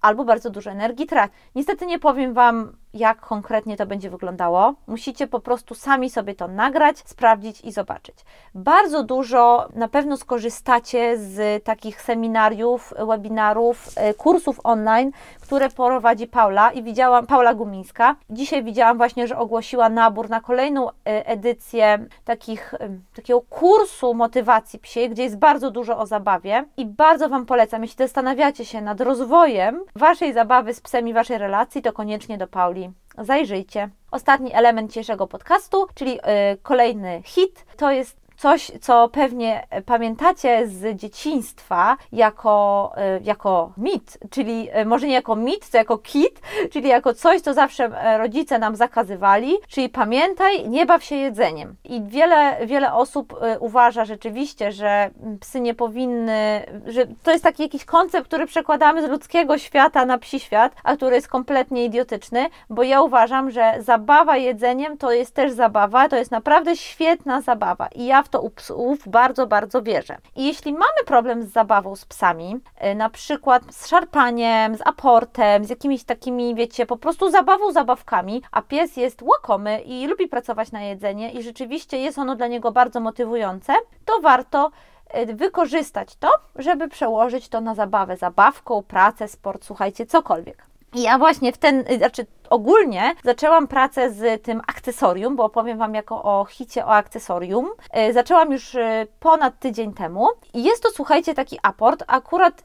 albo 0.00 0.24
bardzo 0.24 0.50
dużo 0.50 0.70
energii 0.70 1.06
traci. 1.06 1.34
Niestety 1.54 1.86
nie 1.86 1.98
powiem 1.98 2.34
Wam 2.34 2.76
jak 2.94 3.20
konkretnie 3.20 3.76
to 3.76 3.86
będzie 3.86 4.10
wyglądało. 4.10 4.74
Musicie 4.86 5.26
po 5.26 5.40
prostu 5.40 5.74
sami 5.74 6.10
sobie 6.10 6.34
to 6.34 6.48
nagrać, 6.48 6.98
sprawdzić 6.98 7.60
i 7.60 7.72
zobaczyć. 7.72 8.14
Bardzo 8.54 9.02
dużo 9.02 9.68
na 9.74 9.88
pewno 9.88 10.16
skorzystacie 10.16 11.18
z 11.18 11.64
takich 11.64 12.02
seminariów, 12.02 12.94
webinarów, 13.08 13.88
e, 13.96 14.14
kursów 14.14 14.60
online, 14.64 15.10
które 15.40 15.68
prowadzi 15.68 16.26
Paula 16.26 16.72
i 16.72 16.82
widziałam, 16.82 17.26
Paula 17.26 17.54
Gumińska. 17.54 18.16
Dzisiaj 18.30 18.64
widziałam 18.64 18.96
właśnie, 18.96 19.26
że 19.26 19.38
ogłosiła 19.38 19.88
nabór 19.88 20.30
na 20.30 20.40
kolejną 20.40 20.88
e, 20.88 20.92
edycję 21.26 22.06
takich, 22.24 22.74
e, 22.74 22.78
takiego 23.14 23.40
kursu 23.40 24.14
motywacji 24.14 24.78
psiej, 24.78 25.10
gdzie 25.10 25.22
jest 25.22 25.38
bardzo 25.38 25.70
dużo 25.70 25.98
o 25.98 26.06
zabawie 26.06 26.64
i 26.76 26.86
bardzo 26.86 27.28
Wam 27.28 27.46
polecam, 27.46 27.82
jeśli 27.82 27.96
zastanawiacie 27.98 28.64
się 28.64 28.80
nad 28.80 29.00
rozwojem 29.00 29.84
Waszej 29.96 30.32
zabawy 30.32 30.74
z 30.74 30.80
psem 30.80 31.08
i 31.08 31.12
Waszej 31.12 31.38
relacji, 31.38 31.82
to 31.82 31.92
koniecznie 31.92 32.38
do 32.38 32.46
Pauli 32.46 32.79
zajrzyjcie. 33.18 33.88
Ostatni 34.10 34.54
element 34.54 34.90
dzisiejszego 34.90 35.26
podcastu, 35.26 35.86
czyli 35.94 36.12
yy, 36.12 36.20
kolejny 36.62 37.22
hit, 37.24 37.66
to 37.76 37.90
jest 37.90 38.16
coś, 38.40 38.72
co 38.80 39.08
pewnie 39.08 39.66
pamiętacie 39.86 40.68
z 40.68 40.96
dzieciństwa 40.96 41.96
jako, 42.12 42.92
e, 42.96 43.20
jako 43.22 43.72
mit, 43.76 44.18
czyli 44.30 44.68
e, 44.72 44.84
może 44.84 45.06
nie 45.06 45.14
jako 45.14 45.36
mit, 45.36 45.64
co 45.64 45.78
jako 45.78 45.98
kit, 45.98 46.40
czyli 46.72 46.88
jako 46.88 47.14
coś, 47.14 47.40
co 47.40 47.54
zawsze 47.54 47.84
e, 47.84 48.18
rodzice 48.18 48.58
nam 48.58 48.76
zakazywali, 48.76 49.54
czyli 49.68 49.88
pamiętaj, 49.88 50.68
nie 50.68 50.86
baw 50.86 51.04
się 51.04 51.16
jedzeniem. 51.16 51.76
I 51.84 52.02
wiele, 52.02 52.66
wiele 52.66 52.94
osób 52.94 53.40
uważa 53.60 54.04
rzeczywiście, 54.04 54.72
że 54.72 55.10
psy 55.40 55.60
nie 55.60 55.74
powinny, 55.74 56.66
że 56.86 57.06
to 57.22 57.30
jest 57.30 57.44
taki 57.44 57.62
jakiś 57.62 57.84
koncept, 57.84 58.26
który 58.26 58.46
przekładamy 58.46 59.06
z 59.06 59.10
ludzkiego 59.10 59.58
świata 59.58 60.06
na 60.06 60.18
psi 60.18 60.40
świat, 60.40 60.72
a 60.84 60.96
który 60.96 61.14
jest 61.14 61.28
kompletnie 61.28 61.84
idiotyczny, 61.84 62.46
bo 62.70 62.82
ja 62.82 63.02
uważam, 63.02 63.50
że 63.50 63.74
zabawa 63.78 64.36
jedzeniem 64.36 64.98
to 64.98 65.12
jest 65.12 65.34
też 65.34 65.52
zabawa, 65.52 66.08
to 66.08 66.16
jest 66.16 66.30
naprawdę 66.30 66.76
świetna 66.76 67.40
zabawa 67.40 67.88
i 67.94 68.06
ja 68.06 68.22
w 68.22 68.29
to 68.30 68.40
u 68.40 68.50
psów 68.50 69.08
bardzo, 69.08 69.46
bardzo 69.46 69.82
wierzę. 69.82 70.18
I 70.36 70.46
jeśli 70.46 70.72
mamy 70.72 71.04
problem 71.06 71.42
z 71.42 71.52
zabawą 71.52 71.96
z 71.96 72.04
psami, 72.04 72.60
y, 72.84 72.94
na 72.94 73.10
przykład 73.10 73.62
z 73.70 73.86
szarpaniem, 73.86 74.76
z 74.76 74.80
aportem, 74.84 75.64
z 75.64 75.70
jakimiś 75.70 76.04
takimi, 76.04 76.54
wiecie, 76.54 76.86
po 76.86 76.96
prostu 76.96 77.30
zabawą, 77.30 77.72
zabawkami, 77.72 78.42
a 78.52 78.62
pies 78.62 78.96
jest 78.96 79.22
łakomy 79.22 79.80
i 79.80 80.06
lubi 80.06 80.28
pracować 80.28 80.72
na 80.72 80.82
jedzenie 80.82 81.32
i 81.32 81.42
rzeczywiście 81.42 81.98
jest 81.98 82.18
ono 82.18 82.36
dla 82.36 82.46
niego 82.46 82.72
bardzo 82.72 83.00
motywujące, 83.00 83.72
to 84.04 84.20
warto 84.20 84.70
y, 85.16 85.34
wykorzystać 85.34 86.16
to, 86.16 86.28
żeby 86.56 86.88
przełożyć 86.88 87.48
to 87.48 87.60
na 87.60 87.74
zabawę, 87.74 88.16
zabawką, 88.16 88.82
pracę, 88.82 89.28
sport, 89.28 89.64
słuchajcie, 89.64 90.06
cokolwiek. 90.06 90.69
I 90.94 91.02
ja 91.02 91.18
właśnie 91.18 91.52
w 91.52 91.58
ten, 91.58 91.84
znaczy 91.98 92.26
ogólnie 92.50 93.14
zaczęłam 93.24 93.68
pracę 93.68 94.10
z 94.10 94.42
tym 94.42 94.60
akcesorium, 94.66 95.36
bo 95.36 95.44
opowiem 95.44 95.78
Wam 95.78 95.94
jako 95.94 96.22
o 96.22 96.44
hicie 96.44 96.86
o 96.86 96.94
akcesorium. 96.94 97.70
Y, 98.08 98.12
Zaczęłam 98.12 98.52
już 98.52 98.74
y, 98.74 99.06
ponad 99.20 99.58
tydzień 99.58 99.94
temu. 99.94 100.28
Jest 100.54 100.82
to, 100.82 100.88
słuchajcie, 100.90 101.34
taki 101.34 101.58
aport. 101.62 102.04
Akurat 102.06 102.62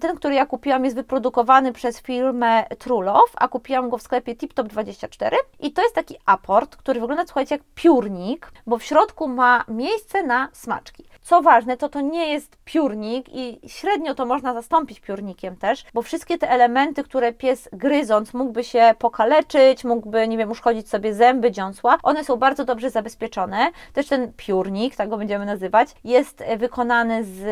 ten, 0.00 0.16
który 0.16 0.34
ja 0.34 0.46
kupiłam, 0.46 0.84
jest 0.84 0.96
wyprodukowany 0.96 1.72
przez 1.72 2.00
firmę 2.02 2.64
Trulow, 2.78 3.30
a 3.34 3.48
kupiłam 3.48 3.90
go 3.90 3.98
w 3.98 4.02
sklepie 4.02 4.34
TipTop24. 4.34 5.36
I 5.60 5.72
to 5.72 5.82
jest 5.82 5.94
taki 5.94 6.16
aport, 6.26 6.76
który 6.76 7.00
wygląda, 7.00 7.24
słuchajcie, 7.26 7.54
jak 7.54 7.64
piórnik, 7.74 8.52
bo 8.66 8.78
w 8.78 8.82
środku 8.82 9.28
ma 9.28 9.64
miejsce 9.68 10.22
na 10.22 10.48
smaczki. 10.52 11.09
Co 11.22 11.42
ważne, 11.42 11.76
to 11.76 11.88
to 11.88 12.00
nie 12.00 12.26
jest 12.32 12.56
piórnik 12.64 13.26
i 13.28 13.60
średnio 13.66 14.14
to 14.14 14.26
można 14.26 14.54
zastąpić 14.54 15.00
piórnikiem 15.00 15.56
też, 15.56 15.84
bo 15.94 16.02
wszystkie 16.02 16.38
te 16.38 16.50
elementy, 16.50 17.04
które 17.04 17.32
pies 17.32 17.68
gryząc 17.72 18.34
mógłby 18.34 18.64
się 18.64 18.94
pokaleczyć, 18.98 19.84
mógłby, 19.84 20.28
nie 20.28 20.38
wiem, 20.38 20.50
uszkodzić 20.50 20.88
sobie 20.88 21.14
zęby, 21.14 21.50
dziąsła, 21.50 21.98
one 22.02 22.24
są 22.24 22.36
bardzo 22.36 22.64
dobrze 22.64 22.90
zabezpieczone. 22.90 23.70
Też 23.92 24.08
ten 24.08 24.32
piórnik, 24.36 24.96
tak 24.96 25.08
go 25.08 25.16
będziemy 25.16 25.46
nazywać, 25.46 25.88
jest 26.04 26.40
e, 26.40 26.56
wykonany 26.56 27.24
z 27.24 27.42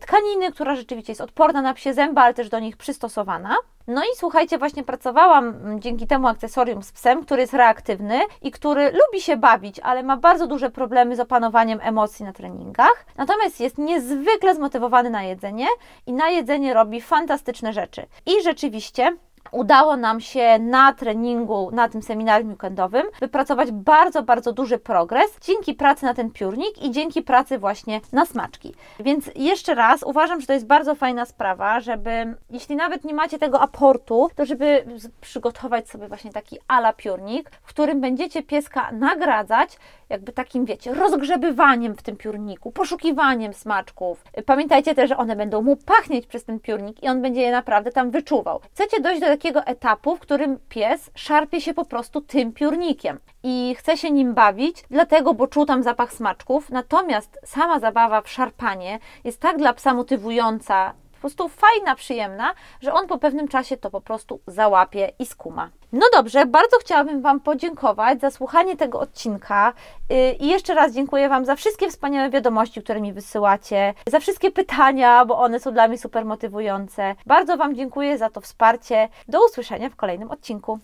tkaniny, 0.00 0.52
która 0.52 0.76
rzeczywiście 0.76 1.10
jest 1.10 1.20
odporna 1.20 1.62
na 1.62 1.74
psie 1.74 1.94
zęby, 1.94 2.20
ale 2.20 2.34
też 2.34 2.48
do 2.48 2.58
nich 2.58 2.76
przystosowana. 2.76 3.56
No 3.88 4.02
i 4.02 4.16
słuchajcie, 4.16 4.58
właśnie 4.58 4.84
pracowałam 4.84 5.48
mm, 5.48 5.80
dzięki 5.80 6.06
temu 6.06 6.28
akcesorium 6.28 6.82
z 6.82 6.92
psem, 6.92 7.24
który 7.24 7.40
jest 7.40 7.52
reaktywny 7.52 8.20
i 8.42 8.50
który 8.50 8.90
lubi 8.90 9.20
się 9.20 9.36
bawić, 9.36 9.80
ale 9.80 10.02
ma 10.02 10.16
bardzo 10.16 10.46
duże 10.46 10.70
problemy 10.70 11.16
z 11.16 11.20
opanowaniem 11.20 11.78
emocji 11.82 12.24
na 12.24 12.32
treningach. 12.32 13.06
Natomiast 13.16 13.60
jest 13.60 13.78
niezwykle 13.78 14.54
zmotywowany 14.54 15.10
na 15.10 15.22
jedzenie 15.22 15.66
i 16.06 16.12
na 16.12 16.28
jedzenie 16.28 16.74
robi 16.74 17.00
fantastyczne 17.00 17.72
rzeczy. 17.72 18.06
I 18.26 18.42
rzeczywiście 18.42 19.16
udało 19.52 19.96
nam 19.96 20.20
się 20.20 20.58
na 20.58 20.92
treningu, 20.92 21.70
na 21.72 21.88
tym 21.88 22.02
seminarium 22.02 22.50
weekendowym 22.50 23.06
wypracować 23.20 23.70
bardzo, 23.70 24.22
bardzo 24.22 24.52
duży 24.52 24.78
progres 24.78 25.38
dzięki 25.40 25.74
pracy 25.74 26.04
na 26.04 26.14
ten 26.14 26.30
piórnik 26.30 26.82
i 26.82 26.90
dzięki 26.90 27.22
pracy 27.22 27.58
właśnie 27.58 28.00
na 28.12 28.26
smaczki. 28.26 28.74
Więc 29.00 29.30
jeszcze 29.36 29.74
raz 29.74 30.02
uważam, 30.02 30.40
że 30.40 30.46
to 30.46 30.52
jest 30.52 30.66
bardzo 30.66 30.94
fajna 30.94 31.24
sprawa, 31.24 31.80
żeby, 31.80 32.34
jeśli 32.50 32.76
nawet 32.76 33.04
nie 33.04 33.14
macie 33.14 33.38
tego 33.38 33.60
aportu, 33.60 34.30
to 34.36 34.44
żeby 34.44 34.84
przygotować 35.20 35.88
sobie 35.88 36.08
właśnie 36.08 36.32
taki 36.32 36.58
ala 36.68 36.92
piórnik, 36.92 37.50
w 37.50 37.68
którym 37.68 38.00
będziecie 38.00 38.42
pieska 38.42 38.92
nagradzać 38.92 39.78
jakby 40.08 40.32
takim, 40.32 40.64
wiecie, 40.64 40.94
rozgrzebywaniem 40.94 41.94
w 41.94 42.02
tym 42.02 42.16
piórniku, 42.16 42.72
poszukiwaniem 42.72 43.54
smaczków. 43.54 44.24
Pamiętajcie 44.46 44.94
też, 44.94 45.08
że 45.08 45.16
one 45.16 45.36
będą 45.36 45.62
mu 45.62 45.76
pachnieć 45.76 46.26
przez 46.26 46.44
ten 46.44 46.60
piórnik 46.60 47.02
i 47.02 47.08
on 47.08 47.22
będzie 47.22 47.40
je 47.40 47.52
naprawdę 47.52 47.92
tam 47.92 48.10
wyczuwał. 48.10 48.60
Chcecie 48.74 49.00
dojść 49.00 49.20
do 49.20 49.26
takiego 49.26 49.64
etapu, 49.64 50.16
w 50.16 50.20
którym 50.20 50.58
pies 50.68 51.10
szarpie 51.14 51.60
się 51.60 51.74
po 51.74 51.84
prostu 51.84 52.20
tym 52.20 52.52
piórnikiem 52.52 53.18
i 53.42 53.74
chce 53.78 53.96
się 53.96 54.10
nim 54.10 54.34
bawić, 54.34 54.84
dlatego, 54.90 55.34
bo 55.34 55.46
czuł 55.46 55.66
tam 55.66 55.82
zapach 55.82 56.12
smaczków. 56.12 56.70
Natomiast 56.70 57.38
sama 57.44 57.80
zabawa 57.80 58.20
w 58.20 58.28
szarpanie 58.28 58.98
jest 59.24 59.40
tak 59.40 59.58
dla 59.58 59.72
psa 59.72 59.94
motywująca, 59.94 60.94
po 61.18 61.20
prostu 61.20 61.48
fajna, 61.48 61.94
przyjemna, 61.94 62.54
że 62.80 62.92
on 62.94 63.06
po 63.06 63.18
pewnym 63.18 63.48
czasie 63.48 63.76
to 63.76 63.90
po 63.90 64.00
prostu 64.00 64.40
załapie 64.46 65.12
i 65.18 65.26
skuma. 65.26 65.70
No 65.92 66.06
dobrze, 66.12 66.46
bardzo 66.46 66.76
chciałabym 66.78 67.22
Wam 67.22 67.40
podziękować 67.40 68.20
za 68.20 68.30
słuchanie 68.30 68.76
tego 68.76 69.00
odcinka 69.00 69.72
Yy, 70.10 70.32
i 70.32 70.48
jeszcze 70.48 70.74
raz 70.74 70.92
dziękuję 70.92 71.28
Wam 71.28 71.44
za 71.44 71.56
wszystkie 71.56 71.90
wspaniałe 71.90 72.30
wiadomości, 72.30 72.82
które 72.82 73.00
mi 73.00 73.12
wysyłacie, 73.12 73.94
za 74.06 74.20
wszystkie 74.20 74.50
pytania, 74.50 75.24
bo 75.24 75.38
one 75.38 75.60
są 75.60 75.72
dla 75.72 75.88
mnie 75.88 75.98
super 75.98 76.24
motywujące. 76.24 77.14
Bardzo 77.26 77.56
Wam 77.56 77.74
dziękuję 77.74 78.18
za 78.18 78.30
to 78.30 78.40
wsparcie. 78.40 79.08
Do 79.28 79.44
usłyszenia 79.44 79.90
w 79.90 79.96
kolejnym 79.96 80.30
odcinku. 80.30 80.76